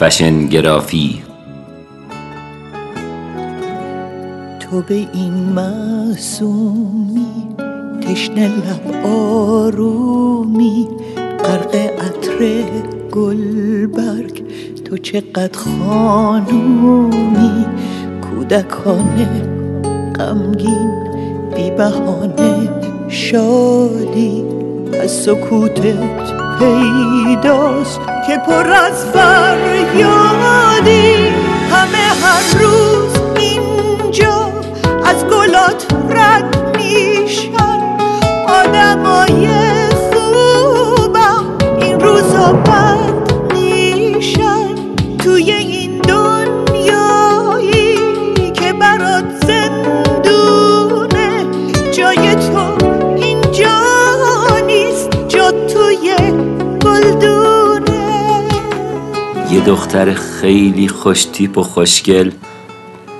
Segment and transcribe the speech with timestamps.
[0.00, 1.22] فشن گرافی.
[4.60, 7.26] تو به این معصومی
[8.00, 10.88] تشنه لب آرومی
[11.44, 12.62] غرق عطر
[13.12, 14.42] گلبرگ
[14.84, 17.64] تو چقدر خانومی
[18.22, 19.28] کودکانه
[20.18, 20.90] غمگین
[21.56, 22.68] بی بهانه
[23.08, 24.44] شادی
[25.02, 30.08] از سکوتت پیداست که پر از فریادی
[31.70, 34.52] همه هر روز اینجا
[35.04, 37.80] از گلات رد میشن.
[38.48, 39.48] آدمای
[40.12, 41.44] خوبم
[41.80, 42.52] این روزا
[59.66, 62.30] دختر خیلی خوشتیپ و خوشگل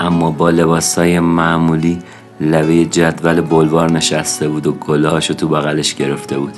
[0.01, 1.99] اما با لباسای معمولی
[2.41, 6.55] لبه جدول بلوار نشسته بود و گلهاشو تو بغلش گرفته بود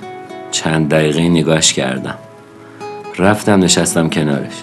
[0.50, 2.14] چند دقیقه نگاش کردم
[3.19, 4.62] رفتم نشستم کنارش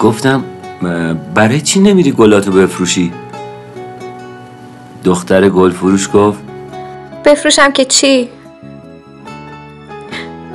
[0.00, 0.44] گفتم
[0.82, 3.12] "م- برای چی نمیری گلاتو بفروشی؟
[5.04, 6.38] دختر گل فروش گفت
[7.24, 8.28] بفروشم که چی؟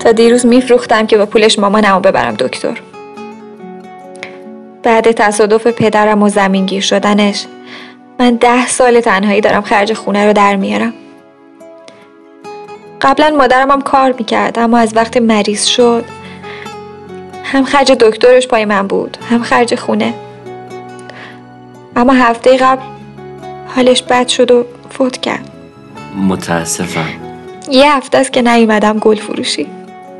[0.03, 2.77] تا دیروز میفروختم که با پولش مامانمو ببرم دکتر.
[4.83, 7.45] بعد تصادف پدرم و زمینگیر شدنش
[8.19, 10.93] من ده سال تنهایی دارم خرج خونه رو در میارم.
[13.01, 16.05] قبلا مادرم هم کار می‌کرد اما از وقتی مریض شد
[17.43, 20.13] هم خرج دکترش پای من بود هم خرج خونه.
[21.95, 22.81] اما هفته قبل
[23.75, 25.49] حالش بد شد و فوت کرد.
[26.27, 27.09] متاسفم.
[27.71, 29.67] یه هفته است که نیومدم گل فروشی.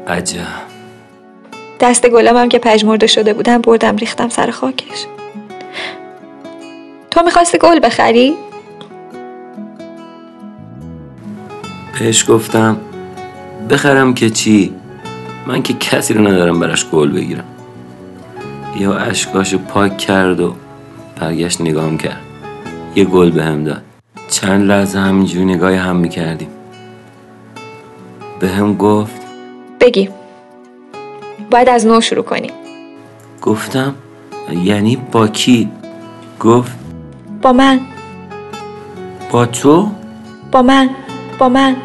[0.07, 0.47] عجب.
[1.79, 5.05] دست هم که پژمرده شده بودم بردم ریختم سر خاکش.
[7.11, 8.35] تو می‌خواستی گل بخری؟
[11.99, 12.77] بهش گفتم
[13.69, 14.73] بخرم که چی؟
[15.47, 17.43] من که کسی رو ندارم براش گل بگیرم.
[18.79, 20.55] یا اشکاشو پاک کرد و
[21.19, 22.21] برگشت نگام کرد.
[22.95, 23.81] یه گل به هم داد.
[24.29, 26.49] چند لحظه همینجوری نگاه هم می‌کردیم.
[28.39, 29.20] به هم گفت
[29.81, 30.09] بگی.
[31.51, 32.51] باید از نو شروع کنیم
[33.41, 33.95] گفتم
[34.63, 35.69] یعنی با کی؟
[36.39, 36.71] گفت
[37.41, 37.79] با من.
[39.31, 39.91] با تو؟
[40.51, 40.89] با من
[41.39, 41.75] با من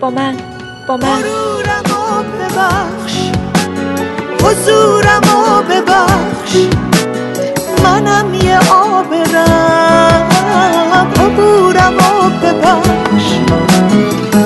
[0.00, 0.36] با من
[0.88, 1.22] با من.
[1.22, 3.30] غرورمو ببخش
[4.42, 6.56] حضورمو ببخش.
[7.84, 10.28] منم یه آبرم
[11.20, 13.38] عبورمو ببخش.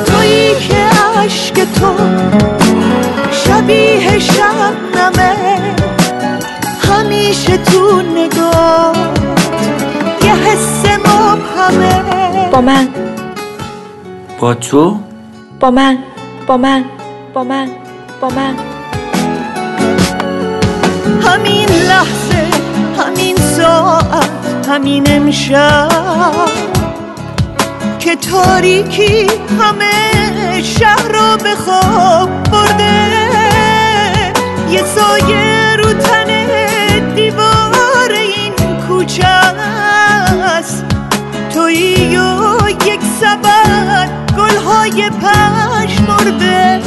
[0.06, 0.84] تویی که
[1.19, 1.94] عشق تو
[3.70, 5.36] شبیه شبنمه
[6.91, 8.97] همیشه تو نگاه.
[10.25, 12.50] یه حس مبهمه.
[12.53, 12.88] با من.
[14.41, 14.98] با تو؟
[15.60, 15.98] با من.
[16.47, 16.84] با من.
[17.34, 17.69] با من.
[18.20, 18.54] با من.
[21.22, 22.47] همین لحظه
[22.98, 24.31] همین ساعت
[24.69, 26.48] همین امشب
[27.98, 29.26] که تاریکی
[29.60, 33.40] همه شهر رو به خواب برده.
[34.70, 38.53] یه سایه رو تن دیوار این
[38.88, 40.84] کوچه است.
[41.54, 44.08] تویی و یک سبد
[44.38, 46.81] گلهای پش مرده.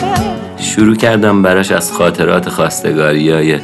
[0.57, 3.59] شروع کردم براش از خاطرات خواستگاری های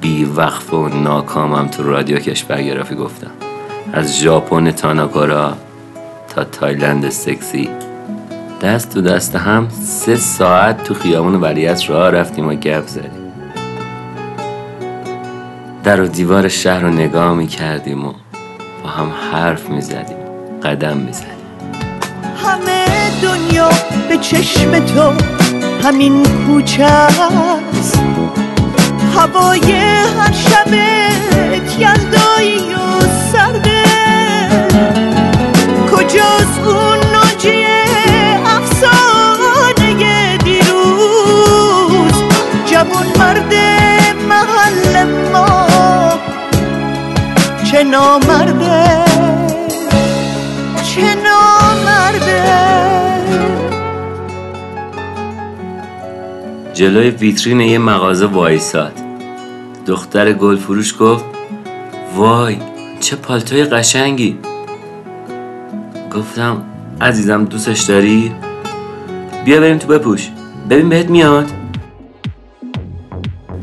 [0.00, 3.30] بی وقف و ناکامم تو رادیو کشورگرافی گفتم.
[3.92, 5.52] از ژاپن تاناکورا
[6.34, 7.70] تا تایلند سکسی.
[8.62, 13.23] دست تو دست هم سه ساعت تو خیابون ولیعصر راه رفتیم و گپ زدیم.
[15.84, 18.12] در و دیوار شهر رو نگاه می‌کردیم و
[18.82, 20.16] با هم حرف می‌زدیم
[20.62, 21.28] قدم می‌زدیم.
[22.44, 22.84] همه
[23.22, 23.68] دنیا
[24.08, 25.12] به چشم تو
[25.88, 28.02] همین کوچه است.
[29.16, 29.72] هوای
[30.18, 33.00] هر شبت یلدایی و
[33.32, 33.84] سرده
[35.92, 37.64] کجاست اون ناجی
[38.46, 42.22] افسانه دیروز؟
[42.66, 43.54] جوون مرد
[44.28, 45.04] محل
[47.90, 49.04] نامرده
[50.84, 52.44] چه نامرده
[56.74, 58.92] جلوی ویترین یه مغازه وایساد.
[59.86, 61.24] دختر گل فروش گفت
[62.16, 62.56] وای
[63.00, 64.38] چه پالتوی قشنگی.
[66.14, 66.62] گفتم
[67.00, 68.32] عزیزم دوستش داری؟
[69.44, 70.28] بیا بریم تو بپوش.
[70.70, 71.50] ببین بهت میاد.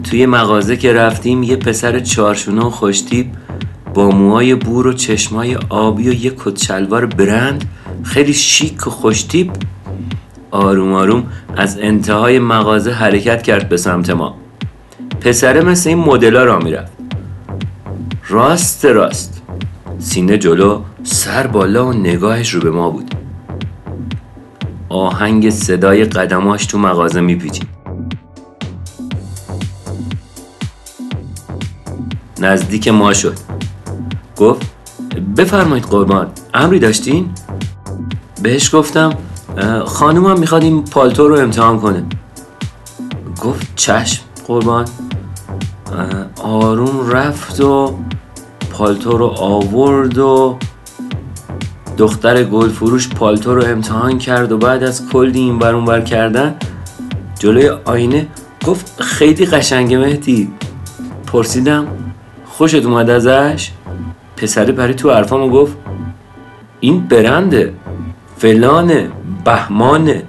[0.03, 3.31] توی مغازه که رفتیم یه پسر چارشونه و خوشتیب
[3.93, 7.69] با موهای بور و چشمای آبی و یه کتشلوار برند
[8.03, 9.51] خیلی شیک و خوشتیب
[10.51, 11.23] آروم آروم
[11.57, 14.35] از انتهای مغازه حرکت کرد به سمت ما.
[15.21, 16.91] پسره مثل این مدلا را می‌رفت.
[18.27, 19.41] راست راست.
[19.99, 23.15] سینه جلو سر بالا و نگاهش رو به ما بود.
[24.89, 27.67] آهنگ صدای قدماش تو مغازه میپیچید.
[32.39, 33.50] نزدیک ما شد.
[34.41, 34.61] گفت
[35.37, 37.29] بفرمایید قربان امری داشتین؟
[38.41, 39.13] بهش گفتم
[39.57, 42.03] "اه، خانومم می‌خواد این پالتو رو امتحان کنه.
[43.41, 44.85] گفت چشم قربان.
[46.43, 47.95] آروم رفت و
[48.71, 50.57] پالتو رو آورد و
[51.97, 56.01] دختر گل فروش پالتو رو امتحان کرد و بعد از کلی این بر اون بر
[56.01, 56.55] کردن
[57.39, 58.27] جلوی آینه
[58.65, 60.53] گفت خیلی قشنگه مهدی.
[61.27, 61.87] پرسیدم
[62.45, 63.71] خوشت اومد ازش؟
[64.37, 65.77] پسره پری تو حرفامو گفت.
[66.79, 67.73] این برنده
[68.37, 69.11] فلانه
[69.45, 70.23] بهمانه.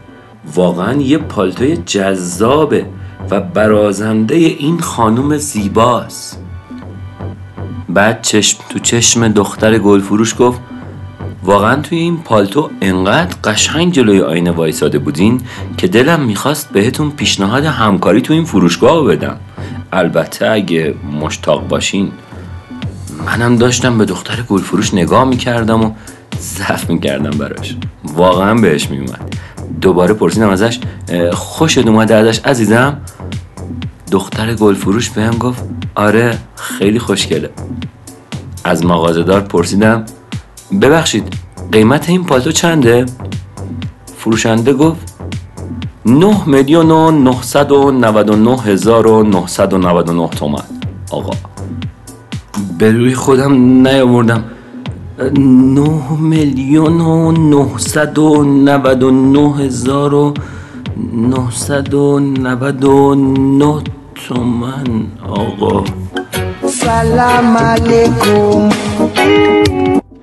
[0.55, 2.87] واقعا یه پالتوی جذابه
[3.31, 6.43] و برازنده این خانوم زیباست.
[7.89, 10.61] بعد چشم تو چشم دختر گلفروش گفت
[11.45, 15.41] واقعا توی این پالتو انقدر قشنگ جلوی آینه وایساده بودین
[15.77, 19.37] که دلم می‌خواست بهتون پیشنهاد همکاری تو این فروشگاه رو بدم.
[19.93, 22.13] البته اگه مشتاق باشین.
[23.27, 25.91] منم داشتم به دختر گلفروش نگاه می‌کردم و
[26.41, 27.77] ضعف می‌کردم براش.
[28.05, 29.35] واقعا بهش میومد
[29.81, 30.79] دوباره پرسیدم ازش
[31.09, 33.01] "اه، خوشت اومده ازش عزیزم؟
[34.11, 35.65] دختر گلفروش بهم گفت
[35.95, 37.51] آره خیلی خوشگله.
[38.65, 40.05] از مغازهدار پرسیدم
[40.83, 41.35] ببخشید
[41.73, 43.07] قیمت این پالتو چنده؟
[44.17, 45.15] فروشنده گفت
[46.07, 50.63] 9 میلیون و 999 هزار و 999 تومن
[51.11, 51.52] آقا.
[52.83, 53.53] به روی خودم
[53.89, 54.45] نیاوردم.
[55.39, 55.91] 9
[56.21, 60.35] میلیون و 999 هزار و
[61.13, 63.83] 999
[64.15, 65.85] تومن آقا.
[66.67, 68.69] سلام علیکم.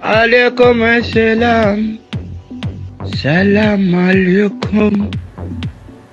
[0.03, 1.77] علیکم السلام.
[3.23, 4.91] سلام علیکم.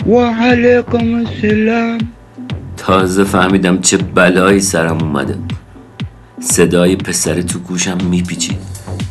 [0.06, 1.98] و علیکم السلام.
[2.76, 5.55] تازه فهمیدم چه بلایی سرم اومده.
[6.40, 8.58] صدای پسر تو گوشم میپیچید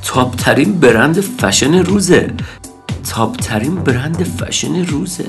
[0.03, 2.33] تاپ ترین برند فشن روزه.
[3.09, 5.25] top ترین برند فشن روزه.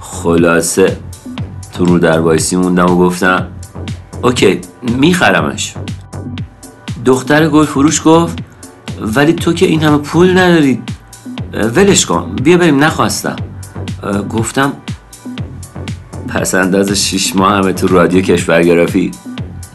[0.00, 0.96] خلاصه.
[1.72, 3.46] تو رو در وایسی موندم و گفتم
[4.22, 5.74] okay میخرمش.
[7.04, 8.38] دختر گل فروش گفت
[9.00, 10.82] ولی تو که این همه پول نداری.
[11.52, 13.36] ولش کن بیا بریم نخواستم.
[14.30, 14.72] گفتم
[16.28, 19.10] پس انداز شیش ماه همه تو رادیو کشورگرافی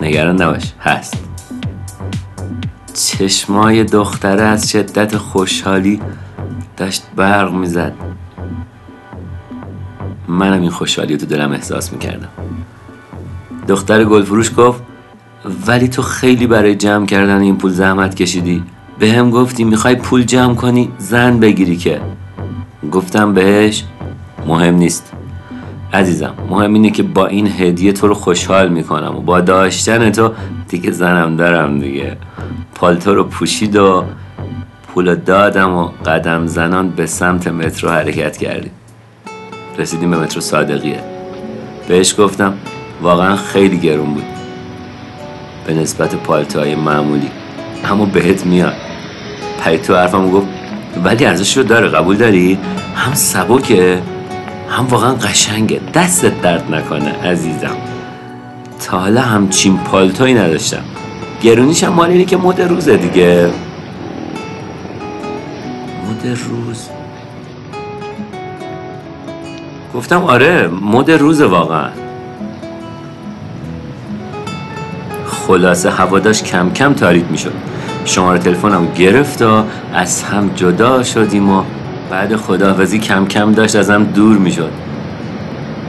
[0.01, 1.28] نگران نباش هست.
[3.07, 6.01] چشمای دختره از شدت خوشحالی
[6.77, 7.93] داشت برق می‌زد.
[10.27, 12.29] منم این خوشحالی تو دلم احساس می‌کردم.
[13.67, 14.83] دختر گلفروش گفت
[15.67, 18.63] ولی تو خیلی برای جمع کردن این پول زحمت کشیدی.
[18.99, 22.01] به هم گفتی می‌خوای پول جمع کنی زن بگیری که.
[22.91, 23.83] گفتم بهش
[24.47, 25.13] مهم نیست.
[25.93, 30.31] عزیزم مهم اینه که با این هدیه تو رو خوشحال می‌کنم و با داشتن تو
[30.67, 32.17] دیگه زنم دارم دیگه.
[32.75, 34.03] پالتو رو پوشید و
[34.87, 38.71] پول دادم و قدم زنان به سمت مترو حرکت کردیم.
[39.77, 40.99] رسیدیم به مترو صادقیه.
[41.87, 42.53] بهش گفتم
[43.01, 44.25] واقعا خیلی گرون بود.
[45.67, 47.29] به نسبت پالتوهای معمولی.
[47.85, 48.73] اما بهت میاد.
[49.63, 50.47] پرید تو حرفم گفت
[51.03, 52.57] ولی ارزش رو داره قبول داری؟
[52.95, 54.01] هم سبکه.
[54.69, 55.81] هم واقعا قشنگه.
[55.93, 57.75] دستت درد نکنه عزیزم.
[58.87, 60.83] تا حالا همچین پالتوی نداشتم.
[61.41, 63.51] گرونیش هم مال اینه که مد روزه دیگه.
[66.09, 66.89] مد روز.
[69.95, 71.89] گفتم آره مد روزه واقعا.
[75.27, 77.53] خلاصه هوا داشت کم کم تاریک می‌شد.
[78.05, 81.63] شماره تلفنم گرفت و از هم جدا شدیم و
[82.09, 84.71] بعد خداحافظی کم کم داشت ازم دور می‌شد.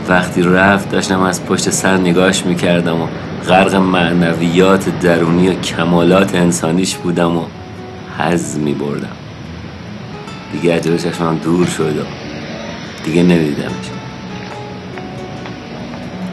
[0.09, 3.07] وقتی رفت داشتم از پشت سر نگاش می‌کردم و
[3.49, 7.45] غرق معنویات درونی و کمالات انسانیش بودم و
[8.19, 9.17] حز میبردم.
[10.53, 12.03] دیگه از چشمم دور شد و
[13.05, 13.71] دیگه نمیدیدمش.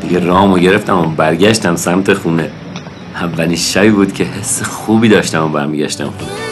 [0.01, 2.49] دیگه رامو گرفتم و برگشتم سمت خونه.
[3.15, 6.46] اولین شبی بود که حس خوبی داشتم و برمیگشتم خونه.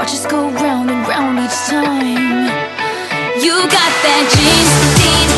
[0.00, 2.48] Watch us go round and round each time.
[3.44, 5.30] You got that crashing.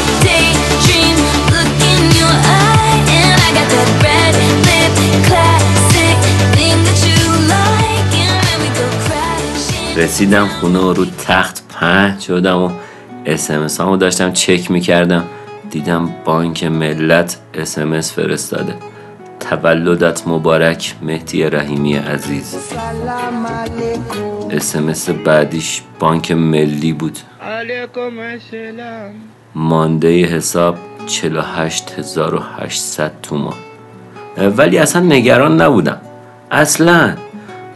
[9.97, 12.71] رسیدم خونه و رو تخت پهن شدم و
[13.27, 15.25] اسمس همو داشتم چک می‌کردم
[15.71, 18.92] دیدم بانک ملت اسمس فرستاده
[19.57, 22.57] تولدت مبارک مهدی رحیمی عزیز.
[24.51, 27.19] اسمس بعدیش بانک ملی بود.
[29.55, 33.55] مانده حساب 48800 تومان.
[34.57, 35.99] ولی اصلا نگران نبودم.
[36.51, 37.15] اصلا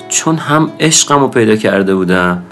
[0.09, 2.43] چون هم عشقم رو پیدا کرده بودم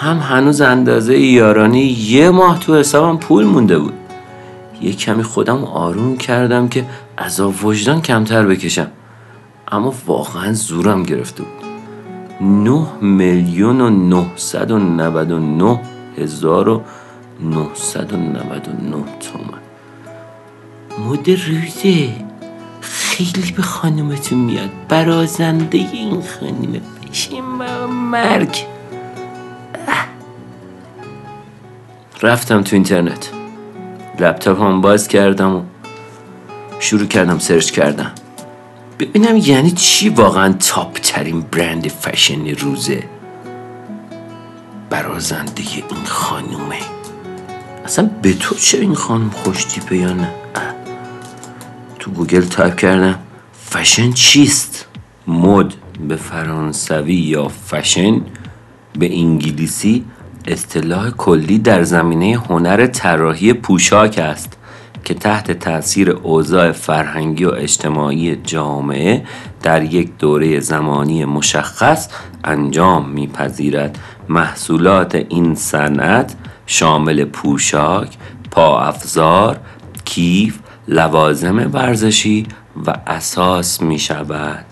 [0.00, 3.94] هم هنوز اندازه یارانی یه ماه تو حسابم پول مونده بود.
[4.82, 6.84] یه کمی خودم آروم کردم که
[7.18, 8.90] عذاب وجدان کمتر بکشم.
[9.72, 11.66] اما واقعا زورم گرفته بود.
[12.40, 15.80] 9 میلیون و 999
[16.18, 16.82] هزار و
[17.40, 19.58] 999 تومن
[21.08, 22.08] مد روزه.
[22.80, 24.70] خیلی به خانومتون میاد.
[24.88, 26.80] برازنده این خانومه
[27.10, 27.44] بشین
[28.10, 28.64] مرگ.
[32.22, 33.30] رفتم تو اینترنت.
[34.20, 35.62] لپتاپ هم باز کردم و
[36.80, 38.12] شروع کردم search کردم
[38.98, 43.04] ببینم یعنی چی واقعا top ترین برند فشن روزه.
[44.90, 46.76] برازنده این خانومه.
[47.84, 50.28] اصلا به تو چه این خانم خوش تیپه یا نه.
[51.98, 53.18] تو گوگل تایپ کردم
[53.70, 54.86] فشن چیست؟
[55.26, 55.74] مد
[56.08, 58.20] به فرانسوی یا فشن؟
[58.98, 60.04] به انگلیسی
[60.46, 64.55] اصطلاح کلی در زمینه هنر طراحی پوشاک است.
[65.06, 69.24] که تحت تاثیر اوضاع فرهنگی و اجتماعی جامعه
[69.62, 72.08] در یک دوره زمانی مشخص
[72.44, 73.98] انجام میپذیرد
[74.28, 76.34] محصولات این صنعت
[76.66, 78.16] شامل پوشاک،
[78.50, 79.58] پاافزار،
[80.04, 80.58] کیف،
[80.88, 82.46] لوازم ورزشی
[82.86, 84.64] و اساس می شود.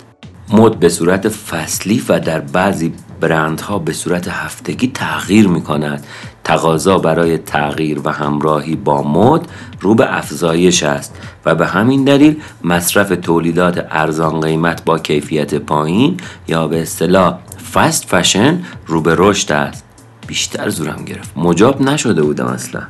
[0.53, 6.07] مد به صورت فصلی و در بعضی برندها به صورت هفتگی تغییر می کند.
[6.45, 9.49] تقاضا برای تغییر و همراهی با مد
[9.81, 16.17] رو به افزایش است و به همین دلیل مصرف تولیدات ارزان قیمت با کیفیت پایین
[16.49, 17.39] یا به اصطلاح
[17.75, 19.85] fast fashion رو به رشد است.
[20.27, 21.33] بیشتر زورم گرفت.
[21.37, 22.83] مجاب نشده بودم اصلا.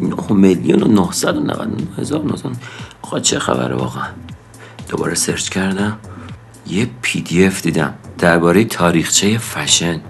[0.00, 2.46] 9 میلیون و 999 هزار 900
[3.02, 4.06] آقا چه خبره واقعا؟
[4.88, 5.98] دوباره search کردم.
[6.66, 7.94] یه PDF دیدم.
[8.18, 10.00] درباره تاریخچه فشن.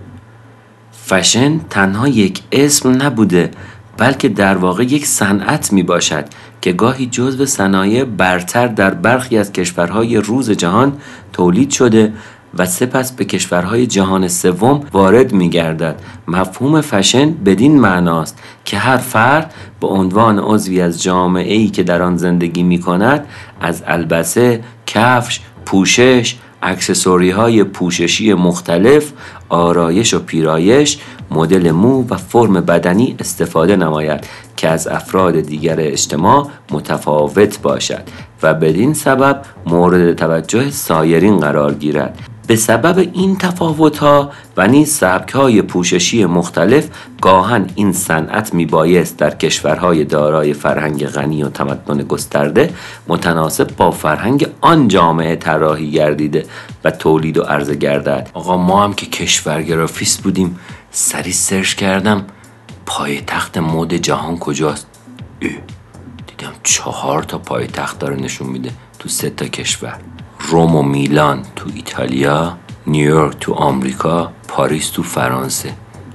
[1.10, 3.50] فشن تنها یک اسم نبوده
[3.98, 6.24] بلکه در واقع یک صنعت می باشد
[6.60, 10.92] که گاهی جزو صنایع برتر در برخی از کشورهای روز جهان
[11.32, 12.12] تولید شده
[12.58, 16.00] و سپس به کشورهای جهان سوم وارد می گردد.
[16.28, 22.02] مفهوم فشن بدین معناست که هر فرد به عنوان عضوی از جامعه ای که در
[22.02, 23.26] آن زندگی می کند
[23.60, 29.12] از البسه، کفش، پوشش، اکسسوری های پوششی مختلف،
[29.48, 30.98] آرایش و پیرایش،
[31.30, 34.26] مدل مو و فرم بدنی استفاده نماید
[34.56, 38.02] که از افراد دیگر اجتماع متفاوت باشد
[38.42, 42.29] و بدین سبب مورد توجه سایرین قرار گیرد.
[42.50, 46.88] به سبب این تفاوت‌ها و نیز سبک‌های پوششی مختلف
[47.20, 52.74] گاهن این صنعت میبایست در کشورهای دارای فرهنگ غنی و تمدن گسترده
[53.08, 56.46] متناسب با فرهنگ آن جامعه طراحی گردیده
[56.84, 62.24] و تولید و عرضه گردد آقا ما هم که کشورگرافیست بودیم سری search کردم
[62.86, 64.86] پایتخت مد جهان کجاست
[65.42, 65.50] اه.
[66.26, 69.98] دیدم چهار تا پایتخت داره نشون میده تو سه تا کشور
[70.50, 75.72] روم و میلان تو ایتالیا نیویورک تو آمریکا پاریس تو فرانسه.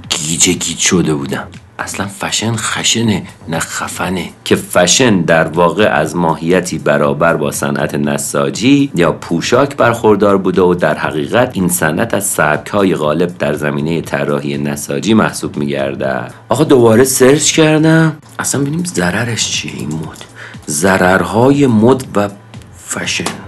[0.10, 1.48] گیجه گیج شده بودم.
[1.80, 4.30] اصلا فشن خشنه نه خفنه.
[4.44, 10.74] که فشن در واقع از ماهیتی برابر با صنعت نساجی یا پوشاک برخوردار بوده و
[10.74, 17.04] در حقیقت این صنعت از سبکهای غالب در زمینه طراحی نساجی محسوب میگرده آقا دوباره
[17.04, 18.18] search کردم.
[18.40, 20.26] اصلا ببینیم ضررش چیه این مد.
[20.68, 22.30] ضررهای مد و
[22.78, 23.45] فشن.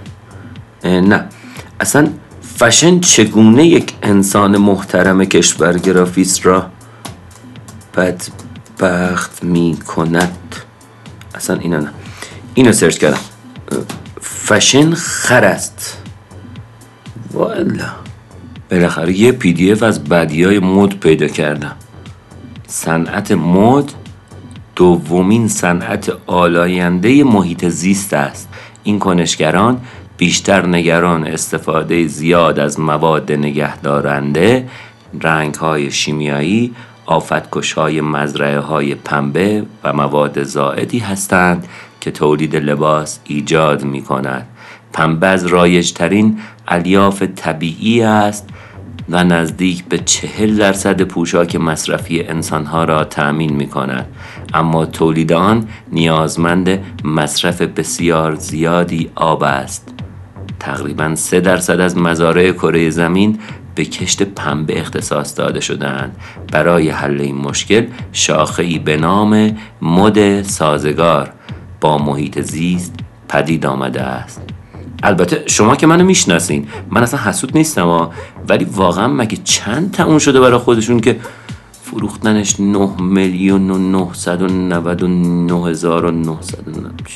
[0.84, 1.26] نه.
[1.80, 2.10] اصلا
[2.60, 6.70] فشن چگونه یک انسان محترم کشورگرافیست را
[7.96, 10.38] بدبخت می کند
[11.36, 11.90] اصلا اینا نه.
[12.54, 13.20] اینو search کردم.
[14.22, 15.98] فشن خر است.
[17.34, 17.90] والا.
[18.72, 21.76] بالاخره یه PDF از بدی های مد پیدا کردم.
[22.68, 23.92] صنعت مد
[24.76, 28.50] دومین صنعت آلاینده محیط زیست است.
[28.84, 29.82] این کنشگران
[30.18, 34.70] بیشتر نگران استفاده زیاد از مواد نگهدارنده
[35.22, 41.68] رنگ های شیمیایی آفتکش های مزرعه های پنبه و مواد زائدی هستند
[42.02, 44.48] که تولید لباس ایجاد می کند
[44.94, 48.50] پنبه از رایجترین الیاف طبیعی است
[49.10, 54.06] و نزدیک به چهل درصد پوشاک مصرفی انسانها را تأمین می کند
[54.54, 59.97] اما تولید آن نیازمند مصرف بسیار زیادی آب است.
[60.60, 63.40] تقریبا سه درصد از مزارع کره زمین
[63.76, 66.16] به کشت پنبه اختصاص داده شدند
[66.52, 71.30] برای حل این مشکل شاخهای به نام مد سازگار
[71.82, 72.94] با محیط زیست
[73.30, 74.42] پدید آمده است.
[75.04, 78.12] البته شما که منو می‌شناسین من اصلا حسود نیستم ها.
[78.50, 81.20] ولی واقعا مگه چند تموم شده برای خودشون که
[81.72, 86.58] فروختنش 9 میلیون و 999 هزار و 900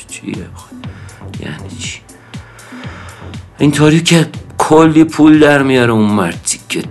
[0.08, 0.36] چیه؟
[1.40, 2.01] یعنی چی؟
[3.58, 4.28] اینطوری که
[4.58, 6.84] کلی پول در میاره اون مردی که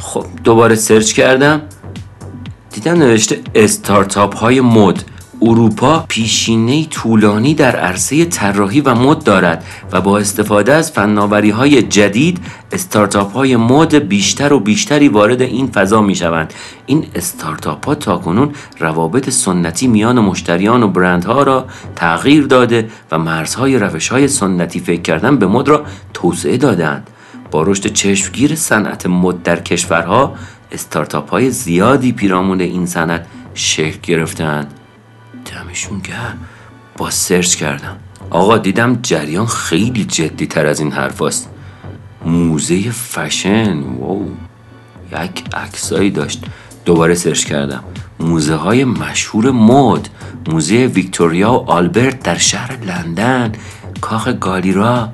[0.00, 1.62] خب دوباره سرچ کردم.
[2.70, 5.04] دیدم نوشته استارتاپ های مد.
[5.46, 11.82] اروپا پیشینه طولانی در عرصه طراحی و مد دارد و با استفاده از فناوری های
[11.82, 12.40] جدید
[12.72, 16.54] استارتاپ های مد بیشتر و بیشتری وارد این فضا می شوند
[16.86, 23.78] این استارتاپ ها تاکنون روابط سنتی میان مشتریان و برندها را تغییر داده و مرزهای
[23.78, 25.84] روش های سنتی فکر کردن به مد را
[26.14, 27.10] توسعه دادند
[27.50, 30.34] با رشد چشمگیر صنعت مد در کشورها
[30.72, 34.74] استارتاپ های زیادی پیرامون این صنعت شکل گرفتند
[35.44, 36.38] دمشون گرم
[36.96, 37.96] بابا search کردم.
[38.30, 41.50] آقا دیدم جریان خیلی جدی تر از این حرف است.
[42.24, 44.28] موزه fashion wow.
[45.12, 46.44] یک عکسایی داشت.
[46.84, 47.84] دوباره search کردم.
[48.20, 50.08] موزه های مشهور مد.
[50.48, 53.52] موزه ویکتوریا و آلبرت در شهر لندن.
[54.00, 55.08] کاخ گالیرا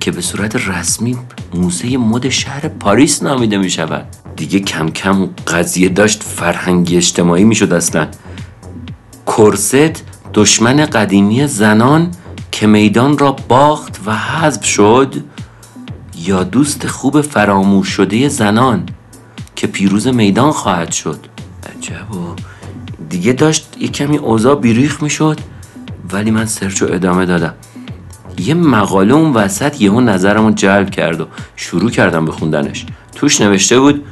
[0.00, 1.16] که به صورت رسمی
[1.54, 7.54] موزه مد شهر پاریس نامیده می شود دیگه کم کم قضیه داشت فرهنگی اجتماعی می
[7.54, 8.08] شد اصلا.
[9.26, 12.10] کرست دشمن قدیمی زنان
[12.52, 15.14] که میدان را باخت و حذف شد
[16.24, 18.86] یا دوست خوب فراموش شده زنان
[19.56, 21.18] که پیروز میدان خواهد شد؟
[21.76, 22.34] عجب و
[23.08, 25.38] دیگه داشت یه کمی اوضاع بیریخ می‌شد
[26.12, 27.54] ولی من سرچ و ادامه دادم.
[28.38, 32.86] یه مقاله اون وسط یهو نظرمو جلب کرد و شروع کردم به خوندنش.
[33.14, 34.04] توش نوشته بود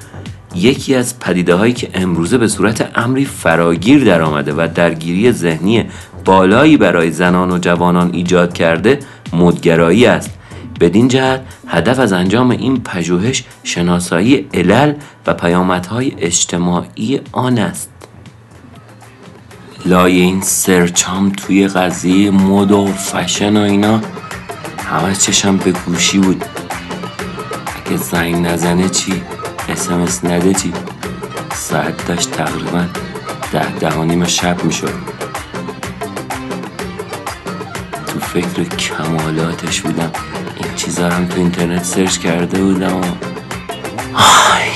[0.55, 5.85] یکی از پدیده هایی که امروزه به صورت امری فراگیر در آمده و درگیری ذهنی
[6.25, 8.99] بالایی برای زنان و جوانان ایجاد کرده
[9.33, 10.31] مدگرایی است.
[10.81, 14.95] بدین جهت هدف از انجام این پژوهش شناسایی علل
[15.27, 17.91] و پیامدهای اجتماعی آن است.
[19.87, 24.01] لای این سرچام توی قضیه مد و فشن و اینا
[24.79, 26.45] همه چشم به گوشی بود.
[27.87, 29.23] اگه زنگ نزنه چی؟
[29.69, 30.73] اسمس نده چی
[31.55, 32.85] ساعت داشت تقریبا
[33.53, 34.95] ده ده شب می‌شد.
[38.07, 40.11] تو فکر کمالاتش بودم.
[40.57, 43.05] این چیزا هم تو اینترنت سرچ کرده بودم و
[44.15, 44.71] آی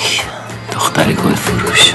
[0.72, 1.92] دختر گل فروش.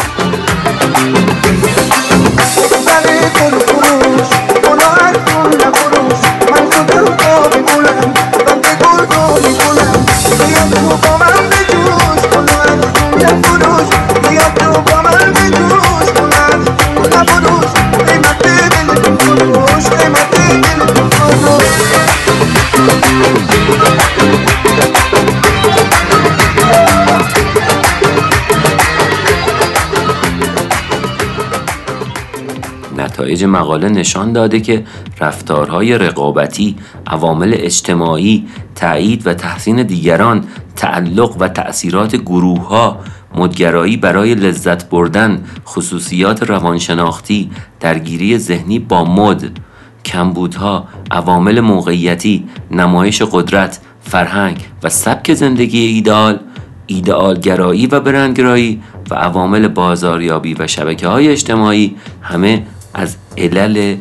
[32.97, 34.83] نتایج مقاله نشان داده که
[35.19, 36.75] رفتارهای رقابتی،
[37.07, 40.43] عوامل اجتماعی، تایید و تحسین دیگران،
[40.75, 42.99] تعلق و تأثیرات گروه ها،
[43.35, 49.59] مدگرایی برای لذت بردن، خصوصیات روانشناختی، درگیری ذهنی با مد،
[50.05, 56.39] کمبودها، عوامل موقعیتی، نمایش قدرت، فرهنگ و سبک زندگی ایدال،
[56.87, 63.95] ایدئالگرایی و برندگرایی و عوامل بازاریابی و شبکه های اجتماعی همه از علل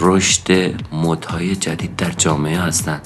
[0.00, 3.02] رشد مدهای جدید در جامعه هستند.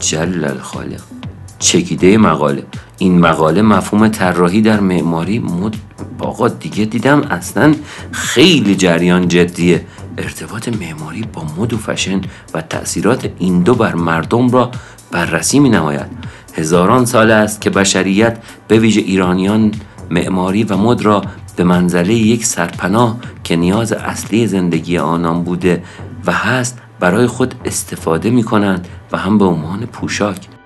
[0.00, 1.19] جل الخالق
[1.60, 2.62] چکیده مقاله.
[2.98, 5.76] این مقاله مفهوم طراحی در معماری مد
[6.18, 7.74] آقا دیگه دیدم اصلا
[8.12, 9.86] خیلی جریان جدیه.
[10.18, 12.20] ارتباط معماری با مد و فشن
[12.54, 14.70] و تاثیرات این دو بر مردم را
[15.10, 16.06] بررسی می نماید
[16.54, 19.72] هزاران سال است که بشریت به ویژه ایرانیان
[20.10, 21.22] معماری و مد را
[21.56, 25.82] به منزله یک سرپناه که نیاز اصلی زندگی آنان بوده
[26.26, 30.59] و هست برای خود استفاده می کنند و هم به عنوان پوشاک.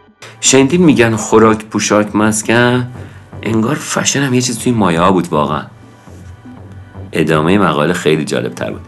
[0.44, 2.86] شنیدین میگن خوراک پوشاک مسکن
[3.42, 5.62] انگار فشن هم یه چیز توی مایه بود واقعا
[7.12, 8.80] ادامه مقاله خیلی جالب تر بود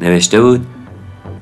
[0.00, 0.66] نوشته بود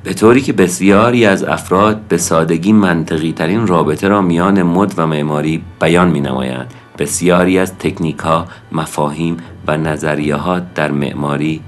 [0.05, 5.07] به طوری که بسیاری از افراد به سادگی منطقی ترین رابطه را میان مد و
[5.07, 6.75] معماری بیان می نمایند.
[6.99, 11.61] بسیاری از تکنیک ها، مفاهیم و نظریه ها در معماری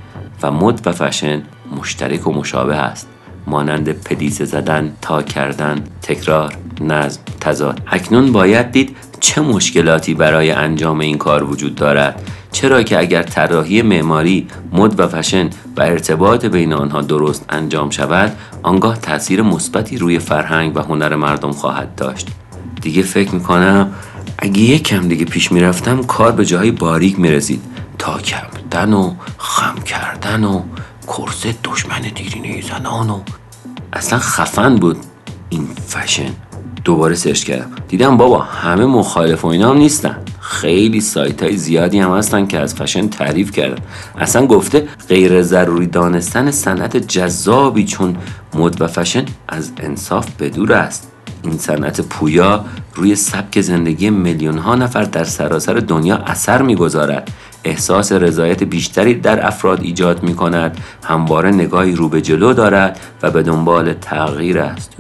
[0.43, 1.43] و مد و فشن
[1.77, 3.14] مشترک و مشابه است.
[3.47, 7.81] مانند پلیسه زدن، تا کردن، تکرار، نظم، تضاد.
[7.87, 12.23] اکنون باید دید چه مشکلاتی برای انجام این کار وجود دارد.
[12.53, 18.37] چرا که اگر طراحی معماری مد و فشن و ارتباط بین آنها درست انجام شود
[18.63, 22.29] آنگاه تاثیر مثبتی روی فرهنگ و هنر مردم خواهد داشت.
[22.83, 23.93] دیگه فکر می‌کنم
[24.39, 27.63] اگه یکم دیگه پیش می‌رفتم کار به جایی باریک می‌رسید.
[27.99, 30.63] تا کردن و خم کردن و
[31.07, 33.21] کرسه دشمن دیرینه زنان و
[33.93, 34.97] اصلا خفن بود
[35.49, 36.31] این فشن.
[36.85, 37.71] دوباره سرچ کردم.
[37.89, 40.17] دیدم بابا همه مخالف و اینا نیستن.
[40.41, 43.83] خیلی سایت های زیادی هم هستن که از فشن تعریف کردن.
[44.19, 48.17] اصلا گفته غیر ضروری دانستن صنعت جذابی چون
[48.55, 51.11] مد و فشن از انصاف بدور است.
[51.43, 52.65] این صنعت پویا
[52.95, 57.31] روی سبک زندگی میلیون ها نفر در سراسر دنیا اثر می‌گذارد.
[57.65, 63.31] احساس رضایت بیشتری در افراد ایجاد می کند همواره نگاهی رو به جلو دارد و
[63.31, 64.97] به دنبال تغییر است.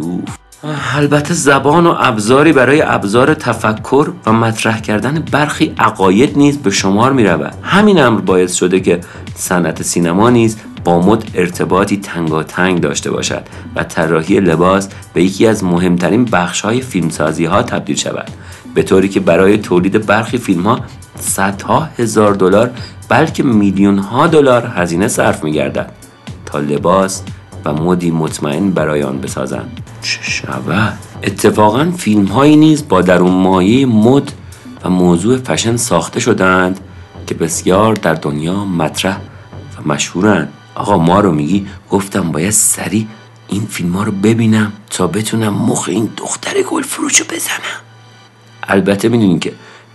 [0.94, 7.12] البته زبان و ابزاری برای ابزار تفکر و مطرح کردن برخی عقاید نیز به شمار
[7.12, 7.54] می رود.
[7.62, 9.00] همین امر باعث شده که
[9.34, 13.42] صنعت سینما نیز با مد ارتباطی تنگاتنگ داشته باشد
[13.76, 18.30] و طراحی لباس به یکی از مهمترین بخش های فیلمسازی ها تبدیل شود
[18.74, 20.80] به طوری که برای تولید برخی فیلم ها
[21.18, 22.70] صدها هزار دلار
[23.08, 25.92] بلکه میلیون ها دلار هزینه صرف می گردد
[26.46, 27.22] تا لباس
[27.64, 29.80] و مدی مطمئن برای آن بسازند.
[30.02, 34.32] چه شود اتفاقا فیلم هایی نیز با درون مایه مد
[34.84, 36.80] و موضوع فشن ساخته شدند
[37.26, 39.20] که بسیار در دنیا مطرح
[39.78, 40.52] و مشهورند.
[40.74, 43.06] آقا ما رو میگی؟ گفتم باید سریع
[43.48, 47.80] این فیلم ها رو ببینم تا بتونم مخ این دختر گل فروشو بزنم.
[48.62, 49.52] البته می‌دونین که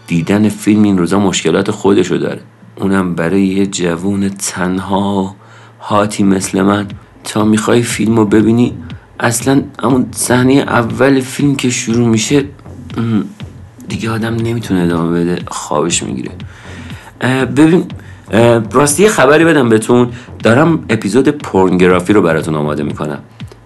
[0.10, 2.41] دیدن فیلم این روزا مشکلات خودشو داره.
[2.76, 5.36] اونم برای یه جوون تنها
[5.82, 6.88] هاتی مثل من.
[7.24, 8.74] تا می‌خوای فیلم رو ببینی
[9.19, 12.43] اصلا همون صحنه اول فیلم که شروع میشه
[13.88, 16.32] دیگه آدم نمی‌تونه ادامه بده خوابش می‌گیره.
[17.45, 17.86] ببین
[18.72, 20.10] راستی خبری بدم بهتون.
[20.43, 23.19] دارم اپیزود پورنگرافی رو براتون آماده می‌کنم.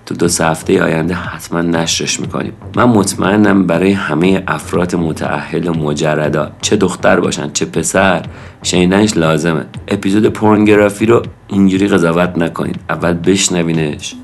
[0.06, 5.74] تو دو سه هفته آینده حتما نشرش می‌کنیم من مطمئنم برای همه افراد متعهل و
[5.74, 8.26] مجردا چه دختر باشن چه پسر
[8.64, 9.66] شنیدنش لازمه.
[9.88, 12.80] اپیزود پورنگرافی رو اینجوری قضاوت نکنید.
[12.90, 14.16] اول بشنوینش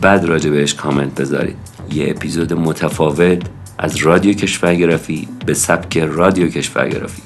[0.00, 1.56] بعد راجع بهش کامنت بذارید.
[1.92, 3.42] یه اپیزود متفاوت
[3.78, 7.22] از رادیو کشورگرافی به سبک رادیو کشورگرافی.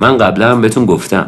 [0.00, 1.26] من قبلا هم بهتون گفتم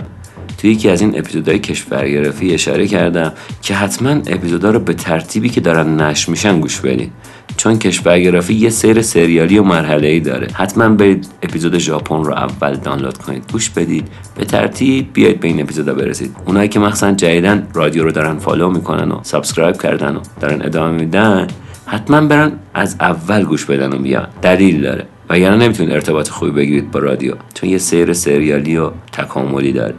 [0.58, 5.60] توی یکی از این اپیزودهای کشورگرافی اشاره کردم که حتما اپیزودا رو به ترتیبی که
[5.60, 7.10] دارن نشر میشن گوش بدین.
[7.56, 10.48] چون کشورگرافی یه سیر سریالی و مرحله ای داره.
[10.54, 14.08] حتما برید اپیزود ژاپن رو اول دانلود کنید گوش بدید.
[14.36, 16.36] به ترتیب بیاید به این اپیزودا برسید.
[16.46, 20.98] اونایی که مخصوصا جدیدن رادیو رو دارن follow می‌کنن و subscribe کردن و دارن ادامه
[20.98, 21.46] میدن
[21.86, 24.28] حتما برن از اول گوش بدن و بیان.
[24.42, 25.06] دلیل داره.
[25.30, 29.94] وگرنه نمی‌تونید ارتباط خوبی بگیرید با رادیو چون یه سیر سریالی و تکاملی داره.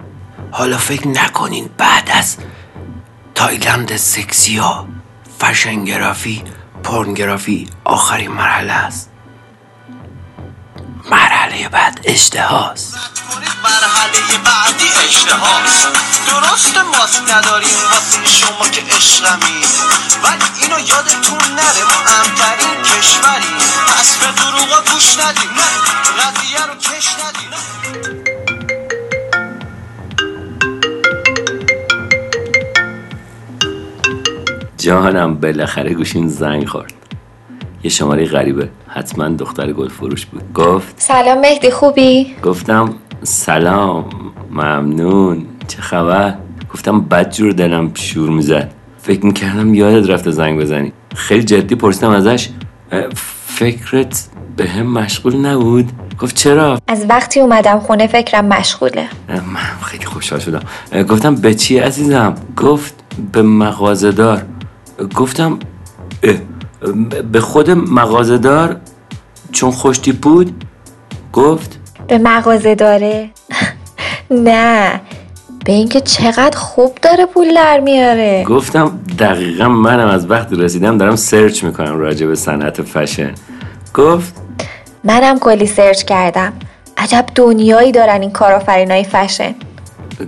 [0.52, 2.38] حالا فکر نکنین بعد از
[3.36, 4.88] تایلند سکسی ها
[5.40, 6.44] فشنگرافی
[6.84, 9.10] پرنگرافی آخرین مرحله است.
[11.12, 12.96] مرحله بعد اشتهاست.
[13.64, 15.88] مرحله بعدی اشتهاست.
[16.28, 19.62] درست ماست نداریم واسه شما که عشقمی
[20.24, 23.56] ولی اینو یادتون نره ما امترین کشوری
[23.88, 26.66] پس به دروغا گوش ندیم نه.
[26.66, 28.29] رو کش ندیم.
[34.80, 36.94] جانم بالاخره گوشین زنگ خورد.
[37.84, 40.54] یه شماره غریبه حتما دختر گل فروش بود.
[40.54, 44.06] گفت سلام مهدی خوبی؟ گفتم سلام
[44.52, 46.34] ممنون چه خبر؟
[46.74, 48.72] گفتم بد جور دلم شور می‌زد.
[49.02, 50.94] فکر می‌کردم یادت رفته زنگ بزنی.
[51.16, 52.50] خیلی جدی پرسیدم ازش
[53.48, 59.08] فکرت به هم مشغول نبود؟ گفت چرا؟ از وقتی اومدم خونه فکرم مشغوله.
[59.30, 60.62] من خیلی خوشحال شدم.
[61.04, 62.94] گفتم به چی عزیزم؟ گفت
[63.32, 64.42] به مغازه‌دار.
[65.16, 65.60] گفتم
[66.24, 66.36] اه،
[67.32, 68.78] به خود مغازه‌دار
[69.52, 70.64] چون خوشتی بود
[71.34, 73.30] گفت به مغازه داره؟
[74.32, 75.02] نه
[75.66, 78.44] به اینکه چقدر خوب داره پول در میاره.
[78.48, 83.32] گفتم دقیقا منم از وقتی رسیدم دارم search می‌کنم راجع به صنعت فشن.
[83.94, 84.34] گفت
[85.04, 86.54] منم کلی search کردم.
[86.98, 89.56] عجب دنیایی دارن این کارآفرینای فشن.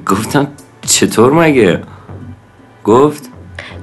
[0.07, 0.47] گفتم
[0.81, 1.81] چطور مگه؟
[2.83, 3.29] گفت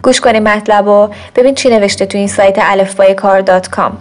[0.03, 3.99] گوش کنی مطلب و ببین چی نوشته تو این سایت الفبای کار dot com.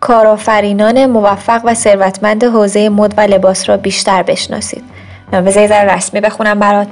[0.00, 4.84] کارآفرینان موفق و ثروتمند حوزه مد و لباس را بیشتر بشناسید.
[5.32, 6.88] بذار یه ذره رسمی بخونم برات.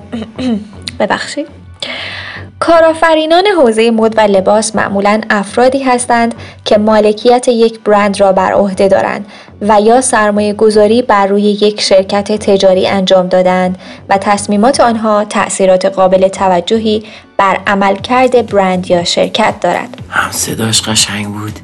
[1.00, 1.46] ببخشید.
[2.60, 8.88] کارآفرینان حوزه مد و لباس معمولا افرادی هستند که مالکیت یک برند را بر عهده
[8.88, 9.26] دارند.
[9.60, 15.84] و یا سرمایه گذاری بر روی یک شرکت تجاری انجام دادند و تصمیمات آنها تأثیرات
[15.84, 17.04] قابل توجهی
[17.36, 19.98] بر عملکرد برند یا شرکت دارد.
[20.08, 21.60] هم صداش قشنگ بود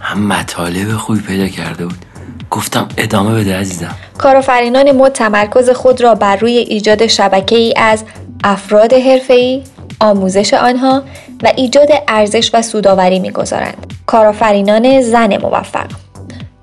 [0.00, 2.04] هم مطالب خوبی پیدا کرده بود
[2.50, 8.04] گفتم ادامه بده عزیزم کارآفرینان مد تمرکز خود را بر روی ایجاد شبکه ای از
[8.44, 9.62] افراد حرفه‌ای،
[10.00, 11.02] آموزش آنها
[11.42, 13.92] و ایجاد ارزش و سودآوری می‌گذارند.
[14.06, 15.86] کارآفرینان زن موفق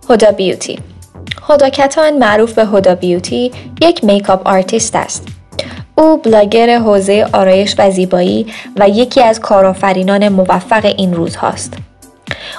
[0.09, 0.79] Huda Beauty
[1.49, 5.27] هدا کتان معروف به Huda Beauty یک makeup artist است.
[5.95, 11.73] او بلاگر حوزه آرایش و زیبایی و یکی از کارآفرینان موفق این روزهاست.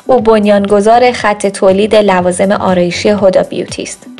[0.06, 4.15] او بنیانگذار خط تولید لوازم آرایشی هدا بیوتی است.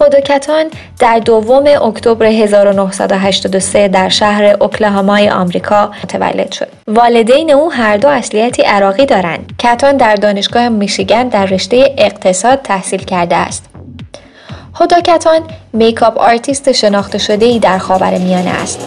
[0.00, 0.66] هدوکتان
[0.98, 6.68] در دوم اکتبر 1983 در شهر اوکلاهامای آمریکا متولد شد.
[6.88, 9.52] والدین او هر دو اصلیتی عراقی دارند.
[9.58, 13.64] کتان در دانشگاه میشیگن در رشته اقتصاد تحصیل کرده است.
[14.80, 15.40] هدا کتان
[15.72, 18.80] makeup artist شناخته شده ای در خاور میانه است.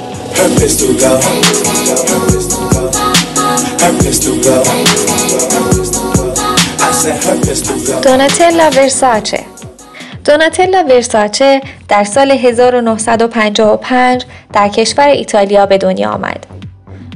[8.03, 9.52] دوناتلا ورساچه
[10.25, 16.45] دوناتلا ورساچه در سال 1955 در کشور ایتالیا به دنیا آمد.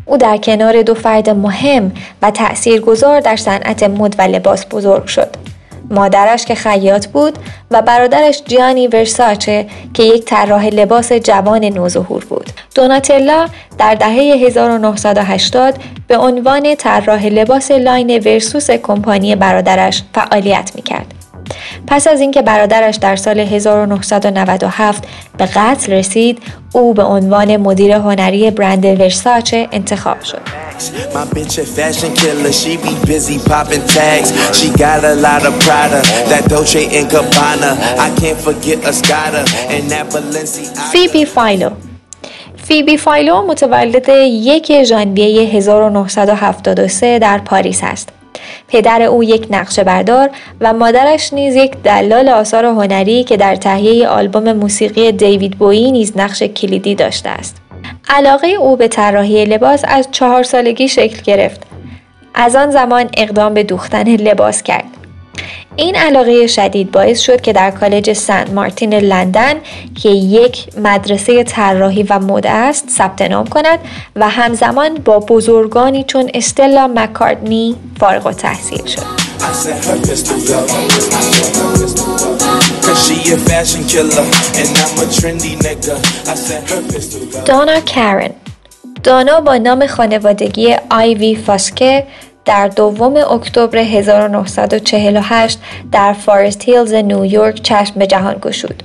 [0.06, 1.92] او در کنار دو فرد مهم
[2.22, 5.30] و تأثیرگذار در صنعت مد و لباس بزرگ شد.
[5.90, 7.40] مادرش که خیاط بود
[7.72, 12.50] و برادرش جیانی ورساچه که یک طراح لباس جوان نوظهور بود.
[12.76, 15.76] دوناتلا در دهه 1980
[16.08, 21.17] به عنوان طراح لباس لاین ورسوس کمپانی برادرش فعالیت می‌کرد.
[21.88, 25.04] پس از اینکه برادرش در سال 1997
[25.38, 26.40] به قتل رسید
[26.74, 30.42] او به عنوان مدیر هنری برند ورساچه انتخاب شد.
[40.92, 41.70] فیبی فایلو
[42.68, 48.17] فیبی فایلو متولد یک ژانویه 1973 در پاریس است.
[48.68, 50.30] پدر او یک نقشه بردار
[50.62, 56.14] و مادرش نیز یک دلال آثار هنری که در تهیه آلبوم موسیقی دیوید بویی نیز
[56.18, 57.58] نقش کلیدی داشته است.
[58.10, 61.62] علاقه او به طراحی لباس از چهار سالگی شکل گرفت.
[62.34, 64.97] از آن زمان اقدام به دوختن لباس کرد.
[65.76, 69.54] این علاقه شدید باعث شد که در کالج سنت مارتین لندن
[69.96, 73.80] که یک مدرسه طراحی و مد است ثبت نام کند
[74.16, 78.38] و همزمان با بزرگانی چون استلا مکارتنی فارغ
[78.88, 79.28] شد.
[79.38, 80.58] Her pistol go.
[87.46, 88.30] دانا کارن
[89.04, 92.04] دانا با نام خانوادگی آیوی فاسکه
[92.48, 95.60] در دوم اکتبر 1948
[95.92, 98.84] در فارست هیلز نیویورک چشم به جهان گشود.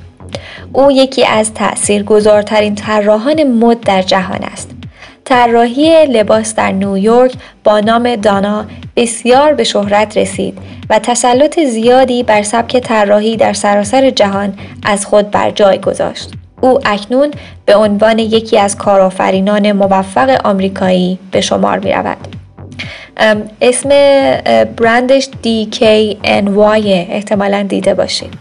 [0.72, 4.70] او یکی از تأثیرگذارترین طراحان مد در جهان است.
[5.25, 7.33] طراحی لباس در نیویورک
[7.64, 8.64] با نام دانا
[8.96, 10.59] بسیار به شهرت رسید
[10.90, 16.33] و تسلط زیادی بر سبک طراحی در سراسر جهان از خود بر جای گذاشت.
[16.61, 17.31] او اکنون
[17.66, 22.41] به عنوان یکی از کارآفرینان موفق آمریکایی به شمار می رود.
[23.61, 23.88] اسم
[24.77, 28.35] برندش DKNY احتمالا دیده باشید.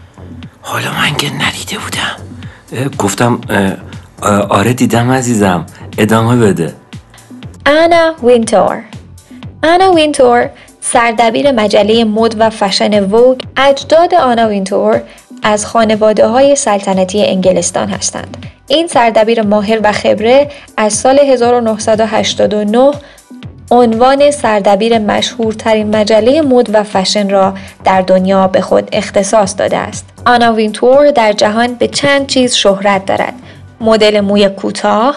[0.60, 2.16] حالا من که ندیده بودم.
[2.98, 3.40] گفتم
[4.48, 5.66] آره دیدم عزیزم.
[5.98, 6.74] ادامه بده.
[7.66, 8.82] آنا وینتور.
[9.62, 13.40] آنا وینتور سردبیر مجله مد و fashion Vogue.
[13.56, 15.02] اجداد آنا وینتور
[15.42, 18.46] از خانواده های سلطنتی انگلستان هستند.
[18.68, 22.90] این سردبیر ماهر و خبره از سال 1989
[23.72, 27.54] عنوان سردبیر مشهورترین مجله مد و فشن را
[27.84, 30.06] در دنیا به خود اختصاص داده است.
[30.26, 33.34] آنا وینتور در جهان به چند چیز شهرت دارد.
[33.80, 35.16] مدل موی کوتاه،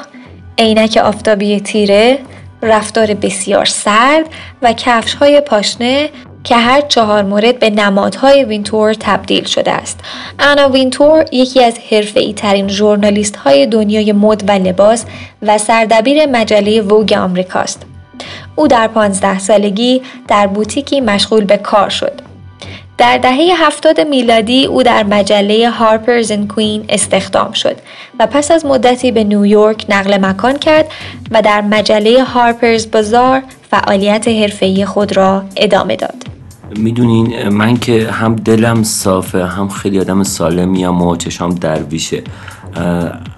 [0.57, 2.19] عینک آفتابی تیره،
[2.61, 4.25] رفتار بسیار سرد
[4.61, 6.09] و کفش های پاشنه
[6.43, 9.99] که هر چهار مورد به نمادهای وینتور تبدیل شده است.
[10.39, 15.05] انا وینتور یکی از حرفه‌ای ترین ژورنالیست های دنیای مد و لباس
[15.41, 17.94] و سردبیر مجله ووگ آمریکاست.
[18.55, 22.21] او در 15 سالگی در بوتیکی مشغول به کار شد.
[22.97, 27.75] در دهه هفتاد میلادی او در مجله هارپرز ان کوین استخدام شد
[28.19, 30.87] و پس از مدتی به نیویورک نقل مکان کرد
[31.31, 36.23] و در مجله هارپرز بازار فعالیت حرفه‌ای خود را ادامه داد.
[36.77, 42.23] می‌دونین من که هم دلم صافه هم خیلی آدم سالمیم و چشام درویشه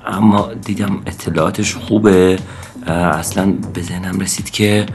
[0.08, 2.40] اما دیدم اطلاعاتش خوبه.
[2.88, 4.86] اصلا به ذهنم رسید که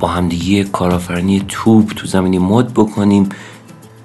[0.00, 3.28] با همدیگه کارآفرینی توپ تو زمینی مد بکنیم.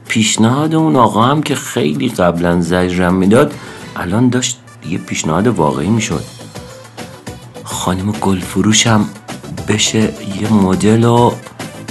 [0.08, 3.54] پیشنهاد اون آقا هم که خیلی قبلا زجرم می‌داد
[3.96, 6.24] الان داشت یه پیشنهاد واقعی می‌شد.
[7.64, 9.10] خانم گلفروشم
[9.68, 11.32] بشه یه مدل و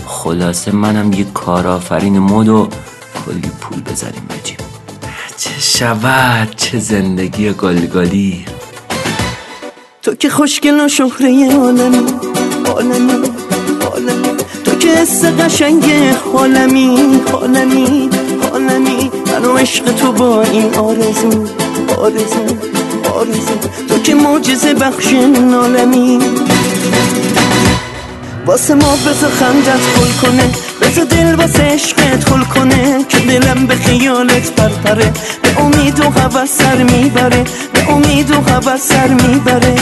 [0.07, 2.68] خلاصه منم یه کارآفرین مد و
[3.27, 4.63] کلی پول بزنیم بجیم
[5.36, 8.44] چه شود چه زندگی گلگالی
[10.02, 12.06] تو که خوشگل و شهره عالمی
[12.66, 13.12] عالمی
[13.80, 14.28] عالمی.
[14.64, 15.92] تو که حس قشنگ
[16.34, 18.10] عالمی عالمی
[18.52, 19.10] عالمی.
[19.26, 21.46] منو عشق تو با این آرزو
[21.98, 22.56] آرزو
[23.14, 23.56] آرزو.
[23.88, 25.06] تو که معجزه بخش
[25.54, 26.18] عالمی
[28.46, 30.63] واسه ما بزا خندت خل کنه.
[30.80, 35.12] بزا دل واسه عشقت خل کنه که دلم به خیالت پرپره.
[35.42, 37.44] به امید و حوث سر می‌بره.
[37.72, 39.76] به امید و حوث سر می‌بره.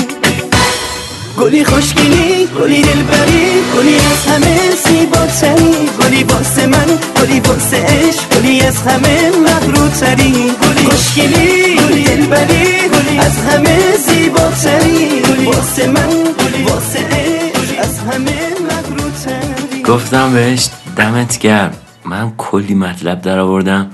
[1.39, 6.87] گلی خوشگلی گلی دلبری گلی از همه زیباتری گلی واسه من
[7.21, 15.23] گلی واسه عشق گلی از همه مغروتری گلی خوشگلی گلی دلبری گلی از همه زیباتری
[15.29, 21.73] گلی واسه من گلی واسه عشق از همه مغروتری گفتم بهش دمت گرم.
[22.05, 23.91] من کلی مطلب در آوردم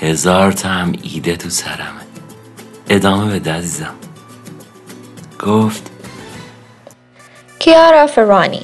[0.00, 2.00] هزار تا هم ایده تو سرمه.
[2.88, 3.94] ادامه بده عزیزم.
[5.46, 5.90] گفت.
[7.58, 8.62] کیارا فرانی.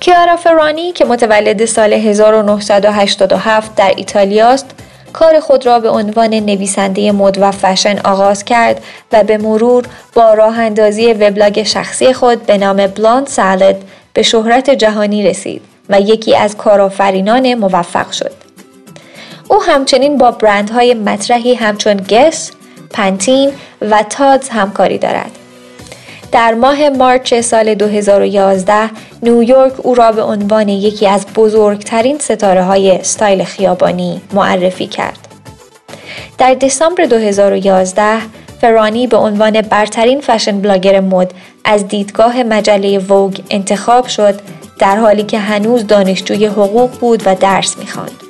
[0.00, 4.66] کیارا فرانی که متولد سال 1987 در ایتالیاست
[5.12, 10.34] کار خود را به عنوان نویسنده مد و فشن آغاز کرد و به مرور با
[10.34, 13.76] راه اندازی وبلاگ شخصی خود به نام بلاند سالد
[14.12, 15.77] به شهرت جهانی رسید.
[15.88, 18.32] و یکی از کارآفرینان موفق شد.
[19.48, 22.50] او همچنین با برندهای مطرحی همچون گس،
[22.90, 25.30] پنتین و تادز همکاری دارد.
[26.32, 28.90] در ماه مارچ سال 2011
[29.22, 35.28] نیویورک او را به عنوان یکی از بزرگترین ستاره های استایل خیابانی معرفی کرد.
[36.38, 38.18] در دسامبر 2011
[38.60, 44.40] فرانی به عنوان برترین فشن بلاگر مد از دیدگاه مجله ووگ انتخاب شد
[44.78, 48.22] در حالی که هنوز دانشجوی حقوق بود و درس می‌خواند.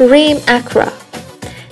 [0.00, 0.86] ریم اکرا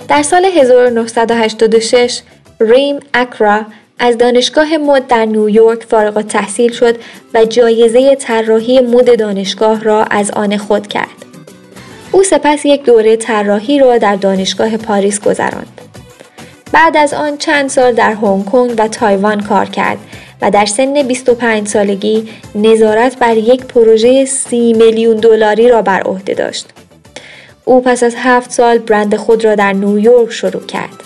[0.07, 2.21] در سال 1986
[2.59, 3.65] ریم اکرا
[3.99, 6.95] از دانشگاه مد در نیویورک فارغ التحصیل شد
[7.33, 11.25] و جایزه طراحی مد دانشگاه را از آن خود کرد.
[12.11, 15.81] او سپس یک دوره طراحی را در دانشگاه پاریس گذراند.
[16.71, 19.97] بعد از آن چند سال در هنگ کنگ و تایوان کار کرد
[20.43, 26.33] و در سن 25 سالگی نظارت بر یک پروژه 30 میلیون دلاری را بر عهده
[26.33, 26.69] داشت.
[27.65, 31.03] او پس از هفت سال برند خود را در نیویورک شروع کرد.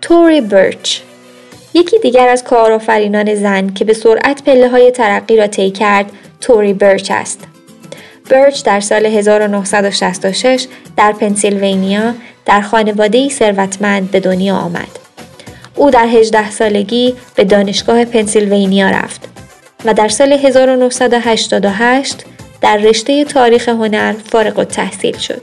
[0.00, 1.00] توری برچ
[1.74, 6.72] یکی دیگر از کارآفرینان زن که به سرعت پله های ترقی را طی کرد توری
[6.72, 7.40] برچ است.
[8.30, 12.14] برچ در سال 1966 در پنسیلوانیا
[12.46, 14.98] در خانواده ثروتمند به دنیا آمد.
[15.74, 19.28] او در 18 سالگی به دانشگاه پنسیلوانیا رفت
[19.84, 22.24] و در سال 1988
[22.60, 25.42] در رشته تاریخ هنر فارغ التحصیل شد.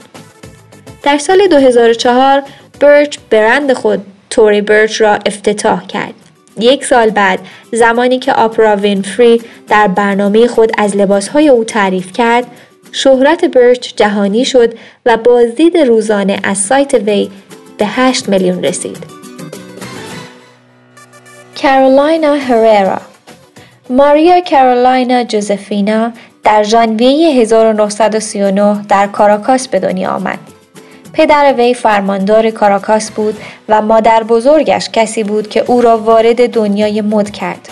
[1.02, 2.42] در سال 2004
[2.80, 6.14] برچ برند خود توری برچ را افتتاح کرد.
[6.58, 7.38] یک سال بعد
[7.72, 12.46] زمانی که آپرا وینفری در برنامه خود از لباسهای او تعریف کرد
[12.92, 14.74] شهرت برچ جهانی شد
[15.06, 17.30] و بازدید روزانه از سایت وی
[17.78, 19.20] به 8 میلیون رسید.
[21.62, 23.00] کارولاینا هررا
[23.90, 26.12] ماریا کارولاینا جوزفینا
[26.44, 30.38] در ژانویه 1939 در کاراکاس به دنیا آمد.
[31.12, 33.36] پدر وی فرماندار کاراکاس بود
[33.68, 37.68] و مادر بزرگش کسی بود که او را وارد دنیای مد کرد.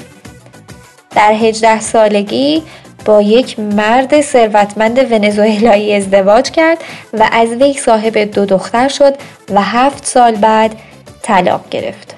[1.11, 2.63] در 18 سالگی
[3.05, 6.79] با یک مرد ثروتمند ونزوئلایی ازدواج کرد
[7.13, 9.15] و از وی صاحب دو دختر شد
[9.51, 10.77] و هفت سال بعد
[11.23, 12.15] طلاق گرفت.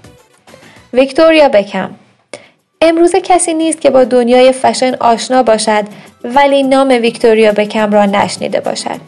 [0.92, 1.90] ویکتوریا بکم
[2.80, 5.84] امروز کسی نیست که با دنیای فشن آشنا باشد
[6.24, 9.00] ولی نام ویکتوریا بکم را نشنیده باشد.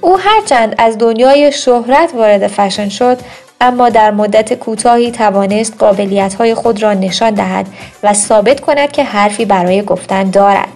[0.00, 3.18] او هرچند از دنیای شهرت وارد فشن شد
[3.60, 7.66] اما در مدت کوتاهی توانست قابلیت های خود را نشان دهد
[8.02, 10.68] و ثابت کند که حرفی برای گفتن دارد.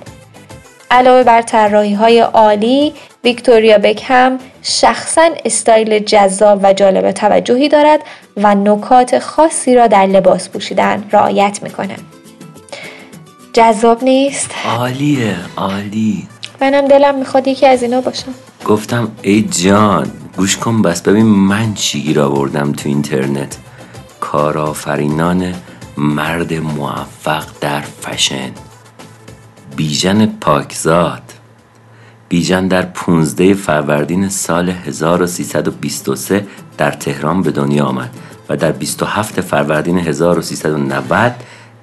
[0.90, 2.92] علاوه بر طراحی های عالی،
[3.24, 8.00] ویکتوریا بکهم شخصا استایل جذاب و جالب توجهی دارد
[8.36, 12.00] و نکات خاصی را در لباس پوشیدن رعایت می کند.
[13.52, 16.28] جذاب نیست؟ عالیه عالی
[16.60, 18.34] منم دلم می‌خواد یکی از اینا باشم.
[18.64, 21.02] گفتم ای جان گوش کن بس.
[21.02, 23.56] ببین من چی گیر آوردم تو اینترنت.
[24.20, 25.54] کارآفرینان
[25.98, 28.50] مرد موفق در فشن.
[29.76, 31.22] بیژن پاکزاد.
[32.28, 36.46] بیژن در 15 فروردین سال 1323
[36.78, 38.16] در تهران به دنیا آمد
[38.48, 41.34] و در 27 فروردین 1390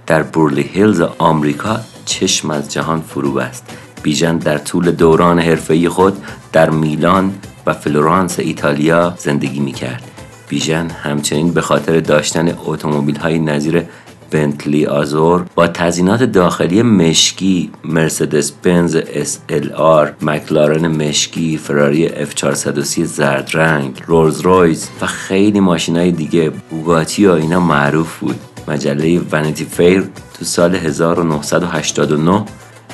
[0.08, 3.66] در بورلی هیلز آمریکا چشم از جهان فرو بست.
[4.04, 7.34] بیژن در طول دوران حرفه‌ای خود در میلان
[7.66, 10.04] و فلورانس ایتالیا زندگی می‌کرد.
[10.50, 13.84] بیژن همچنین به خاطر داشتن اتومبیل های نظیر
[14.32, 24.04] بنتلی آزور با تزئینات داخلی مشکی مرسدس بنز SLR مکلارن مشکی فراری F430 زرد رنگ
[24.08, 26.50] رولز رویس و خیلی ماشین های دیگه.
[26.50, 28.40] بوگاتی و اینا معروف بود.
[28.68, 30.02] مجله Vanity Fair
[30.40, 32.46] تو سال 1989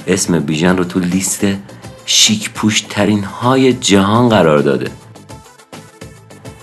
[0.08, 1.46] اسم بیژن رو تو لیست
[2.10, 4.92] شیک پوش ترین های جهان قرار داده.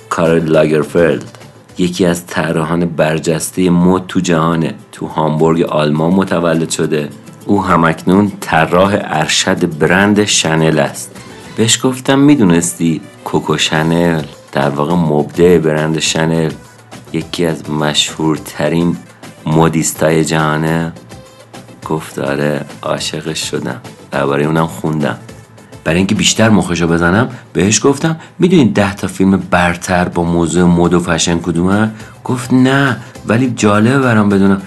[0.08, 1.38] کارل لاگرفلد
[1.78, 4.74] یکی از طراحان برجسته مد تو جهانه.
[4.92, 7.08] تو هامبورگ آلمان متولد شده.
[7.46, 11.16] او هم‌اکنون طراح ارشد برند شنل است.
[11.56, 14.22] بهش گفتم می‌دونستی؟ کوکو شنل.
[14.52, 16.52] در واقع مبدع برند شنل.
[17.12, 18.96] یکی از مشهورترین
[19.46, 20.92] مدیستای جهانه.
[21.88, 23.80] گفت آره عاشقش شدم.
[24.10, 25.18] درباره اونم خوندم.
[25.84, 30.94] برای اینکه بیشتر مخشو بزنم بهش گفتم می‌دونید ده تا فیلم برتر با موضوع مد
[30.94, 31.90] و فشن کدومه؟
[32.24, 34.62] گفت نه ولی جالبه برام بدونم.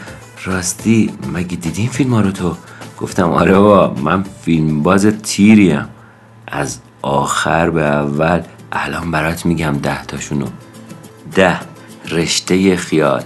[0.46, 2.56] راستی مگه دیدی فیلم ها رو تو؟
[3.02, 5.86] گفتم آره با من فیلم باز تیریم.
[6.48, 8.42] از آخر به اول
[8.72, 10.46] الان برات میگم ده تاشونو.
[11.36, 11.60] ده
[12.12, 13.24] رشته خیال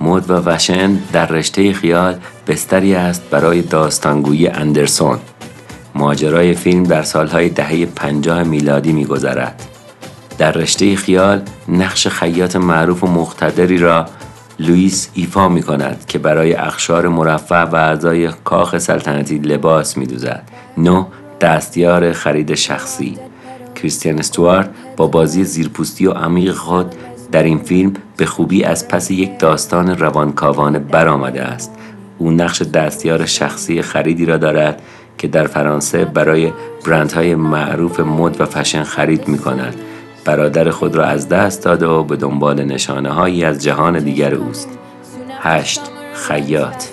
[0.00, 2.14] مد و فشن در رشته خیال
[2.46, 5.18] بستری است برای داستانگویی اندرسون.
[5.98, 9.62] ماجرای فیلم در سالهای دهه پنجاه میلادی میگذرد.
[10.38, 14.06] در رشته خیال نقش خیاط معروف و مقتدری را
[14.58, 20.42] لوئیس ایفا می کند که برای اخشار مرفع و اعضای کاخ سلطنتی لباس می دوزد.
[20.76, 21.04] نو
[21.40, 23.18] دستیار خرید شخصی.
[23.74, 26.94] کریستیان استوارت با بازی زیرپوستی و عمیق خود
[27.32, 31.70] در این فیلم به خوبی از پس یک داستان روانکاوانه برآمده است.
[32.18, 34.82] او نقش دستیار شخصی خریدی را دارد
[35.18, 36.52] که در فرانسه برای
[36.86, 39.74] برندهای معروف مد و فشن خرید می کند.
[40.24, 44.68] برادر خود را از دست داده و به دنبال نشانه هایی از جهان دیگر اوست.
[45.40, 45.80] 8.
[46.14, 46.84] خیاط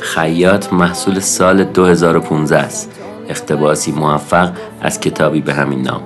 [0.00, 3.00] خیاط محصول سال 2015 است.
[3.28, 6.02] اقتباسی موفق از کتابی به همین نام.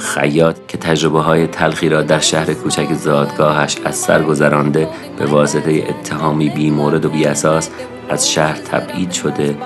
[0.00, 4.88] خیاط که تجربه های تلخی را در شهر کوچک زادگاهش از سر گذرانده
[5.18, 7.70] به واسطه اتهامی بی مورد و بی اساس
[8.08, 9.56] از شهر تبعید شده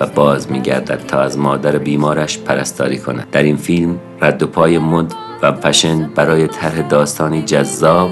[0.00, 3.26] و باز میگردد تا از مادر بیمارش پرستاری کند.
[3.32, 8.10] در این فیلم رد و پای مد و فشن برای طرح داستانی جذاب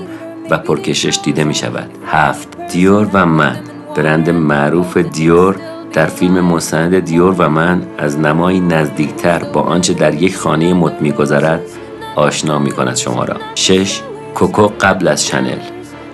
[0.51, 2.73] و پرکشش دیده می شود هفت.
[2.73, 3.57] دیور و من.
[3.97, 5.57] برند معروف دیور
[5.93, 11.01] در فیلم مستند دیور و من از نمایی نزدیکتر با آنچه در یک خانه مد
[11.01, 11.61] میگذرد
[12.17, 13.37] آشنا می کند شما را.
[13.55, 14.01] شش.
[14.35, 15.59] کوکو قبل از شنل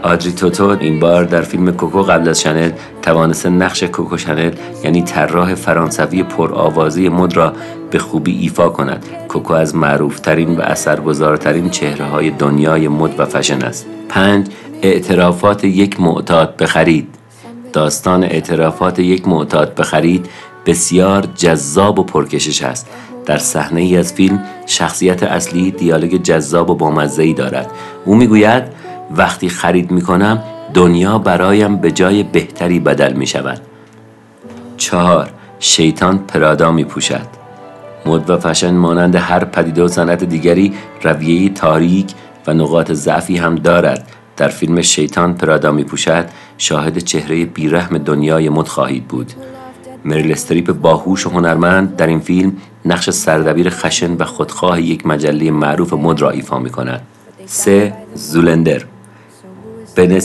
[0.08, 2.70] آدری توتو این بار در فیلم کوکو قبل از شنل
[3.02, 4.52] توانسته نقش کوکو شنل
[4.84, 7.52] یعنی طراح فرانسوی پرآوازه مد را
[7.90, 9.06] به خوبی ایفا کند.
[9.28, 13.86] کوکو از معروفترین و اثرگذارترین چهره های دنیای مد و فشن است.
[14.08, 14.46] پنج
[14.82, 17.08] اعترافات یک معتاد بخرید.
[17.72, 20.26] داستان اعترافات یک معتاد بخرید
[20.66, 22.86] بسیار جذاب و پرکشش است.
[23.26, 27.70] در صحنه ای از فیلم شخصیت اصلی دیالوگ جذاب و بامزه دارد.
[28.04, 30.42] او می‌گوید وقتی خرید می کنم
[30.74, 33.60] دنیا برایم به جای بهتری بدل می شود
[34.76, 35.30] چهار
[35.60, 37.38] شیطان پرادا می پوشد
[38.06, 42.14] مد و فشن مانند هر پدیده و صنعت دیگری رویه تاریک
[42.46, 44.08] و نقاط ضعفی هم دارد.
[44.36, 46.28] در فیلم شیطان پرادا می پوشد
[46.58, 49.32] شاهد چهره بیرحم دنیای مد خواهید بود.
[50.04, 52.52] مریل استریپ باهوش و هنرمند در این فیلم
[52.84, 57.02] نقش سردبیر خشن و خودخواه یک مجله معروف مد را ایفا می کند.
[57.46, 58.82] سه زولندر.
[59.98, 60.20] بن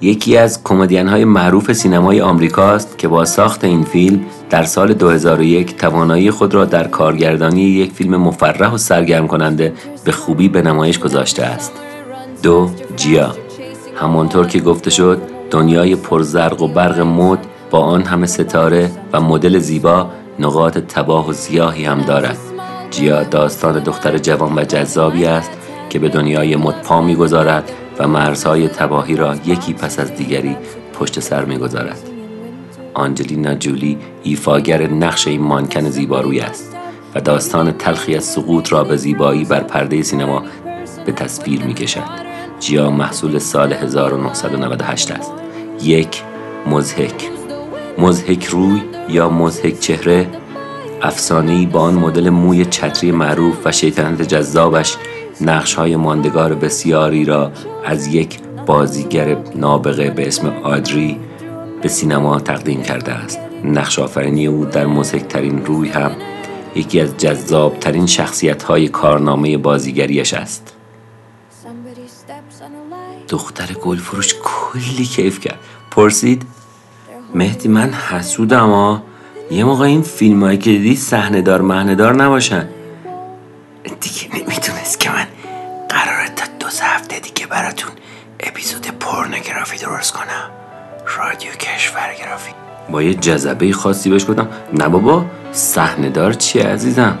[0.00, 5.76] یکی از کمدین های معروف سینمای آمریکاست که با ساخت این فیلم در سال 2001
[5.76, 9.72] توانایی خود را در کارگردانی یک فیلم مفرح و سرگرم کننده
[10.04, 11.72] به خوبی به نمایش گذاشته است.
[12.42, 13.34] دو جیا
[13.96, 17.38] همانطور که گفته شد دنیای پرزرق و برق مد
[17.70, 22.38] با آن همه ستاره و مدل زیبا نقاط تباه و سیاهی هم دارد
[22.90, 25.50] جیا داستان دختر جوان و جذابی است
[25.88, 30.56] که به دنیای مد پا می‌گذارد و مرزهای تباهی را یکی پس از دیگری
[30.94, 31.98] پشت سر می‌گذارد
[32.94, 36.76] آنجلینا جولی ایفاگر نقش این مانکن زیباروی است
[37.14, 40.42] و داستان تلخی از سقوط را به زیبایی بر پرده سینما
[41.06, 42.02] به تصویر می کشد.
[42.60, 45.32] جیا محصول سال 1998 است.
[45.82, 46.22] یک
[46.66, 47.30] مزهک
[47.98, 50.26] مزهک روی یا مزهک چهره
[51.02, 54.96] افسانه‌ای با آن مدل موی چتری معروف و شیطنت جذابش
[55.40, 57.52] نقش های ماندگار بسیاری را
[57.84, 61.20] از یک بازیگر نابغه به اسم آدری
[61.82, 63.38] به سینما تقدیم کرده است.
[63.64, 66.12] نقش آفرینی او در ترین روی هم
[66.74, 70.76] یکی از جذابترین شخصیت های کارنامه بازیگریش است.
[73.28, 75.58] دختر گلفروش کلی کیف کرد.
[75.90, 76.42] پرسید
[77.34, 79.02] مهدی من حسودم ها
[79.50, 82.68] یه موقع این فیلم هایی که دیدی صحنه دار مهنه دار نباشن.
[84.00, 84.39] دیگه
[89.80, 90.50] درست کنم.
[91.18, 92.52] رادیو کشورگرافی
[92.90, 94.48] با یه جذبه خاصی بهش گفتم.
[94.72, 97.18] نه بابا صحنه دار چیه عزیزم؟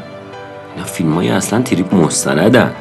[0.74, 2.72] اینا فیلم های اصلا تریپ مستندن.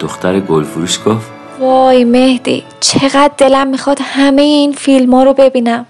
[0.00, 5.86] دختر گلفروش گفت وای مهدی چقدر دلم می‌خواد همه این فیلم ها رو ببینم.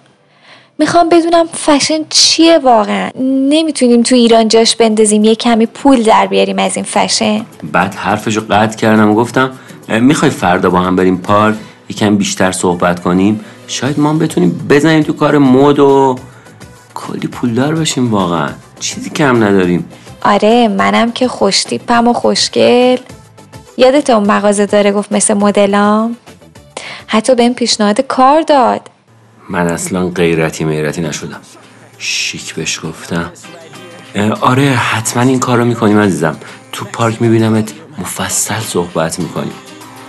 [0.78, 3.10] می‌خوام بدونم فشن چیه واقعا.
[3.48, 7.46] نمی‌تونیم تو ایران جاش بندازیم یه کمی پول در بیاریم از این فشن.
[7.72, 9.50] بعد حرفشو قطع کردم و گفتم
[9.88, 11.56] می‌خوای فردا با هم بریم پارک؟
[11.88, 13.40] یکم بیشتر صحبت کنیم.
[13.66, 16.18] شاید ما بتونیم بزنیم تو کار مد و
[16.94, 18.48] کلی پولدار بشیم واقعا.
[18.80, 19.84] چیزی کم نداریم.
[20.22, 22.96] آره منم که خوشتیپم و خوشگل.
[23.76, 26.16] یادت اون مغازه داره گفت مثل مدلام
[27.06, 28.80] حتی بهم پیشنهاد کار داد.
[29.50, 31.40] من اصلا غیرتی میرتی نشدم.
[31.98, 33.32] شیک بهش گفتم.
[34.40, 36.36] آره حتما این کار رو می‌کنیم عزیزم.
[36.72, 39.52] تو پارک میبینمت مفصل صحبت می‌کنیم.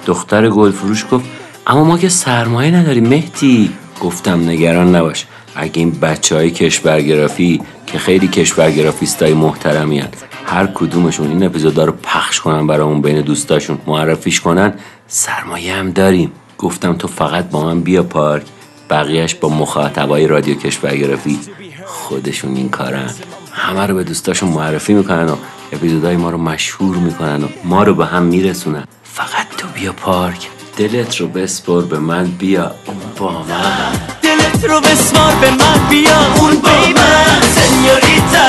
[0.06, 1.26] دختر گلفروش گفت
[1.70, 3.08] اما ما که سرمایه نداریم.
[3.08, 5.26] مهدی گفتم نگران نباش.
[5.56, 10.04] اگه این بچه های کشورگرافی که خیلی کشورگرافیست های محترمی
[10.46, 14.74] هر کدومشون این اپیزودا رو پخش کنن برامون بین دوستاشون معرفیش کنن
[15.08, 16.32] سرمایه هم داریم.
[16.58, 18.44] گفتم تو فقط با من بیا پارک.
[18.90, 21.40] بقیهش با مخاطبای رادیو کشورگرافی
[21.86, 23.10] خودشون این کارن.
[23.52, 25.36] همه رو به دوستاشون معرفی می‌کنن و
[25.72, 28.84] اپیزودهای ما رو مشهور می‌کنن و ما رو به هم میرسونن.
[29.04, 30.50] فقط تو بیا پارک.
[30.78, 32.72] دلت رو بسپر به من بیا.
[32.86, 33.92] اون با من.
[34.22, 36.20] دلت رو بسپار به من بیا.
[36.40, 37.42] اون با من.
[37.56, 38.48] سنیوریتا.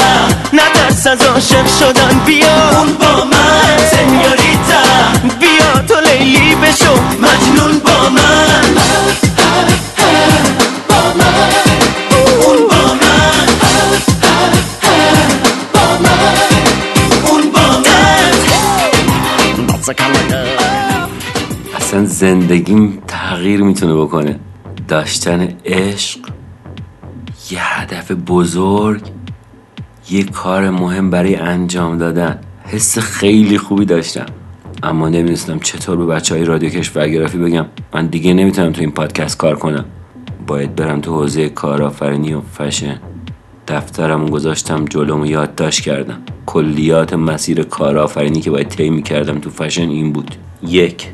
[0.52, 2.78] نترس از عاشق شدن بیا.
[2.78, 3.78] اون با من.
[3.90, 4.82] سنیوریتا.
[5.40, 8.78] بیا تو لیلی بشو مجنون با من.
[11.48, 13.07] اصلا
[22.18, 24.38] زندگیم تغییر می‌تونه بکنه.
[24.88, 26.18] داشتن عشق
[27.50, 29.02] یه هدف بزرگ
[30.10, 32.38] یه کار مهم برای انجام دادن.
[32.64, 34.26] حس خیلی خوبی داشتم.
[34.82, 37.66] اما نمی‌دونستم چطور به بچه های رادیو کشورگرافی بگم.
[37.94, 39.84] من دیگه نمی‌تونم تو این پادکست کار کنم.
[40.46, 43.00] باید برم تو حوزه کارآفرینی و فشن.
[43.68, 46.18] دفترم گذاشتم جلوم یادداشت کردم.
[46.46, 50.34] کلیات مسیر کارآفرینی که باید طی کردم تو فشن این بود.
[50.62, 51.06] یک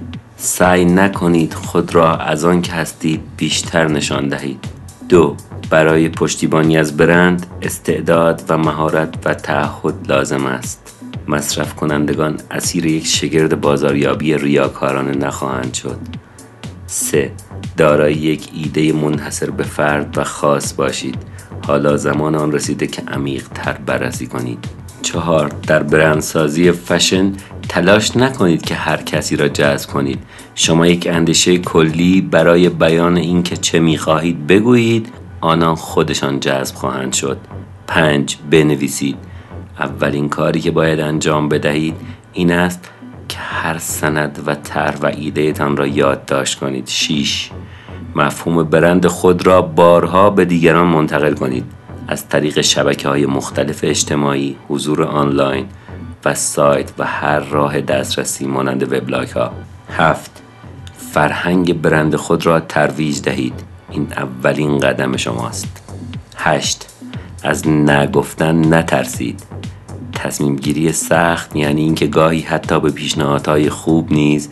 [0.45, 4.65] سعی نکنید خود را از آن که هستید بیشتر نشان دهید.
[5.09, 5.37] دو
[5.71, 10.97] برای پشتیبانی از برند استعداد و مهارت و تعهد لازم است.
[11.29, 15.99] مصرف کنندگان اسیر یک شگرد بازاریابی ریاکارانه نخواهند شد.
[16.87, 17.33] سه
[17.77, 21.19] دارای یک ایده منحصر به فرد و خاص باشید.
[21.67, 24.65] حالا زمان آن رسیده که عمیق تر بررسی کنید.
[25.03, 27.33] چهار در برندسازی فشن
[27.75, 30.19] تلاش نکنید که هر کسی را جذب کنید.
[30.55, 37.39] شما یک اندیشه کلی برای بیان اینکه چه می‌خواهید بگویید آنان خودشان جذب خواهند شد.
[37.87, 39.17] پنج بنویسید.
[39.79, 41.95] اولین کاری که باید انجام بدهید
[42.33, 42.91] این است
[43.29, 46.89] که هر سند و طرح و ایدهتان را یادداشت کنید.
[46.89, 47.51] 6
[48.17, 51.65] مفهوم برند خود را بارها به دیگران منتقل کنید.
[52.09, 55.67] از طریق شبکه های مختلف اجتماعی حضور آنلاین
[56.25, 59.53] و سایت و هر راه دسترسی مانند وبلاگ ها
[59.97, 60.43] هفت
[61.13, 63.65] فرهنگ برند خود را ترویج دهید.
[63.91, 65.83] این اولین قدم شماست.
[66.37, 66.87] هشت
[67.43, 69.43] از نگفتن نترسید.
[70.13, 74.49] تصمیم گیری سخت یعنی اینکه گاهی حتی به پیشنهادهای خوب نیز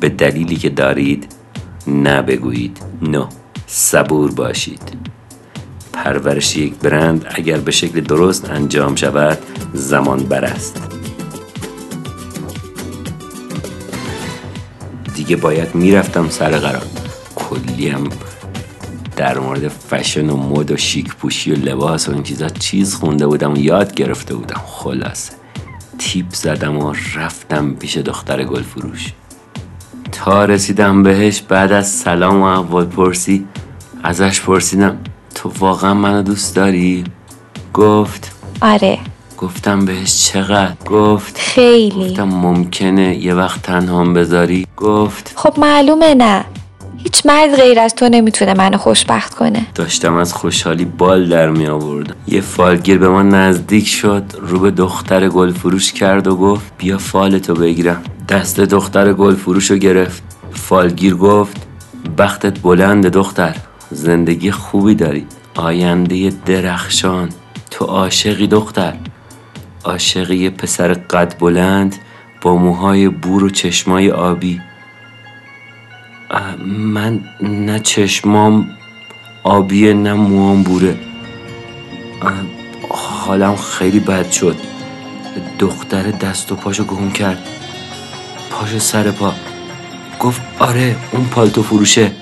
[0.00, 1.28] به دلیلی که دارید
[1.88, 2.78] نبگویید.
[3.02, 3.26] نه
[3.66, 4.96] صبور باشید.
[5.92, 9.38] پرورش یک برند اگر به شکل درست انجام شود
[9.74, 10.95] زمان بر است.
[15.26, 16.82] دیگه باید می‌رفتم سر قرار.
[17.36, 18.08] کلی هم
[19.16, 23.26] در مورد فشن و مد و شیک پوشی و لباس و این چیزا چیز خونده
[23.26, 24.60] بودم و یاد گرفته بودم.
[24.66, 25.32] خلاصه.
[25.98, 29.12] تیپ زدم و رفتم پیش دختر گل فروش.
[30.12, 33.46] تا رسیدم بهش بعد از سلام و احوال پرسی
[34.02, 34.98] ازش پرسیدم
[35.34, 37.04] تو واقعا منو دوست داری؟
[37.74, 38.98] گفت آره.
[39.38, 42.10] گفتم بهش چقدر؟ گفت خیلی.
[42.10, 46.44] گفتم ممکنه یه وقت تنهام بذاری؟ گفت خب معلومه نه.
[46.96, 49.66] هیچ مرد غیر از تو نمی‌تونه منو خوشبخت کنه.
[49.74, 52.14] داشتم از خوشحالی بال در می آوردم.
[52.28, 56.98] یه فالگیر به ما نزدیک شد رو به دختر گل فروش کرد و گفت بیا
[56.98, 58.02] فالتو بگیرم.
[58.28, 60.22] دست دختر گل فروش رو گرفت.
[60.52, 61.66] فالگیر گفت
[62.18, 63.56] بختت بلند دختر
[63.90, 65.26] زندگی خوبی داری.
[65.54, 67.28] آینده درخشان.
[67.70, 68.94] تو عاشقی دختر.
[69.86, 71.96] عاشق یه پسر قد بلند
[72.40, 74.60] با موهای بور و چشمای آبی.
[76.68, 78.68] من نه چشمام
[79.42, 80.96] آبیه نه موام بوره.
[82.90, 84.56] حالم خیلی بد شد.
[85.58, 87.48] دختر دست و پاشو گم کرد.
[88.50, 89.34] پاشو سر پا.
[90.20, 92.12] گفت آره اون پالتو فروشه.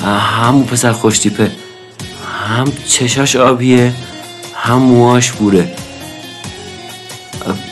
[0.00, 1.50] همون پسر خوشتیپه
[2.48, 3.92] هم چشاش آبیه
[4.54, 5.76] هم موهاش بوره.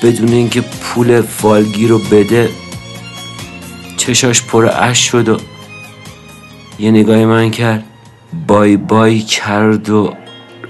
[0.02, 2.50] بدون اینکه پول فالگی رو بده
[3.96, 5.40] چشاش پر اش شد و
[6.78, 7.84] یه نگاهی من کرد
[8.46, 10.14] بای بای کرد و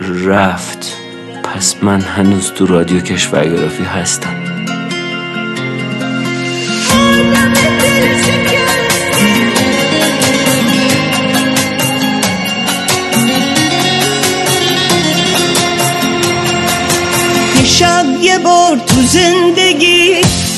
[0.00, 0.96] رفت.
[1.42, 4.41] پس من هنوز تو رادیو کشورگرافی هستم.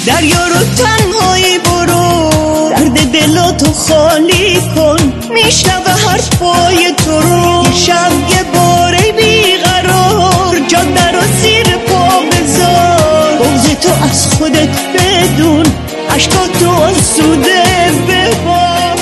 [0.07, 2.31] دریا رو تنهایی برو.
[2.71, 5.13] درد دلاتو خالی کن.
[5.35, 7.65] میشنوه حرفای تو رو.
[7.65, 13.39] یه شب یه بار ای بیقرار جاده رو زیر پا بذار.
[13.39, 15.67] بغض تو از خودت بدون.
[16.11, 17.63] عشقاتو آسوده
[18.09, 18.99] ببار.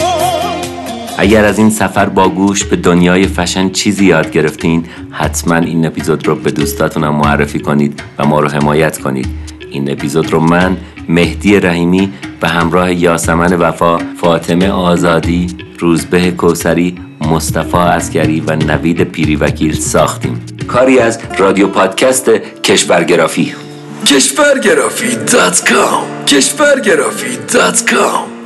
[1.19, 6.27] اگر از این سفر با گوش به دنیای فشن چیزی یاد گرفتین حتما این اپیزود
[6.27, 9.27] رو به دوستاتونم معرفی کنید و ما رو حمایت کنید.
[9.71, 10.77] این اپیزود رو من
[11.13, 15.47] مهدی رحیمی به همراه یاسمن وفا فاطمه آزادی
[15.79, 16.99] روزبه کوثری
[17.31, 20.47] مصطفی عسکری و نوید پیری وکیل ساختیم.
[20.69, 22.31] کاری از رادیو پادکست
[22.65, 23.55] کشورگرافی.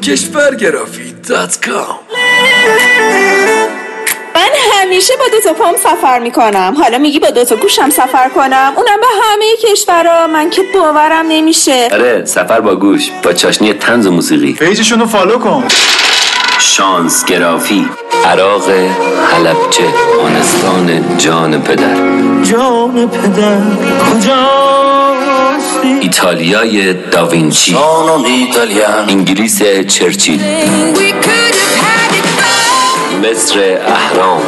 [0.02, 1.96] کشورگرافی dot com.
[4.86, 6.74] همیشه با دو تا پام سفر می‌کنم.
[6.78, 11.26] حالا میگی با دو تا گوشم سفر کنم؟ اونم به همه کشورها من که باورم
[11.28, 11.88] نمیشه.
[11.92, 14.52] آره سفر با گوش با چاشنی تنز و موسیقی.
[14.52, 15.64] پیجشون رو فالو کن.
[16.58, 17.88] شانس گرافی.
[18.24, 18.70] عراق
[19.32, 19.82] حلبچه
[20.26, 21.94] هنستان جان پدر.
[22.42, 23.60] جان پدر
[24.10, 27.76] کجاستی ایتالیای داوینچی.
[29.08, 30.40] انگلیس چرچیل.
[33.22, 34.40] مصر اهرام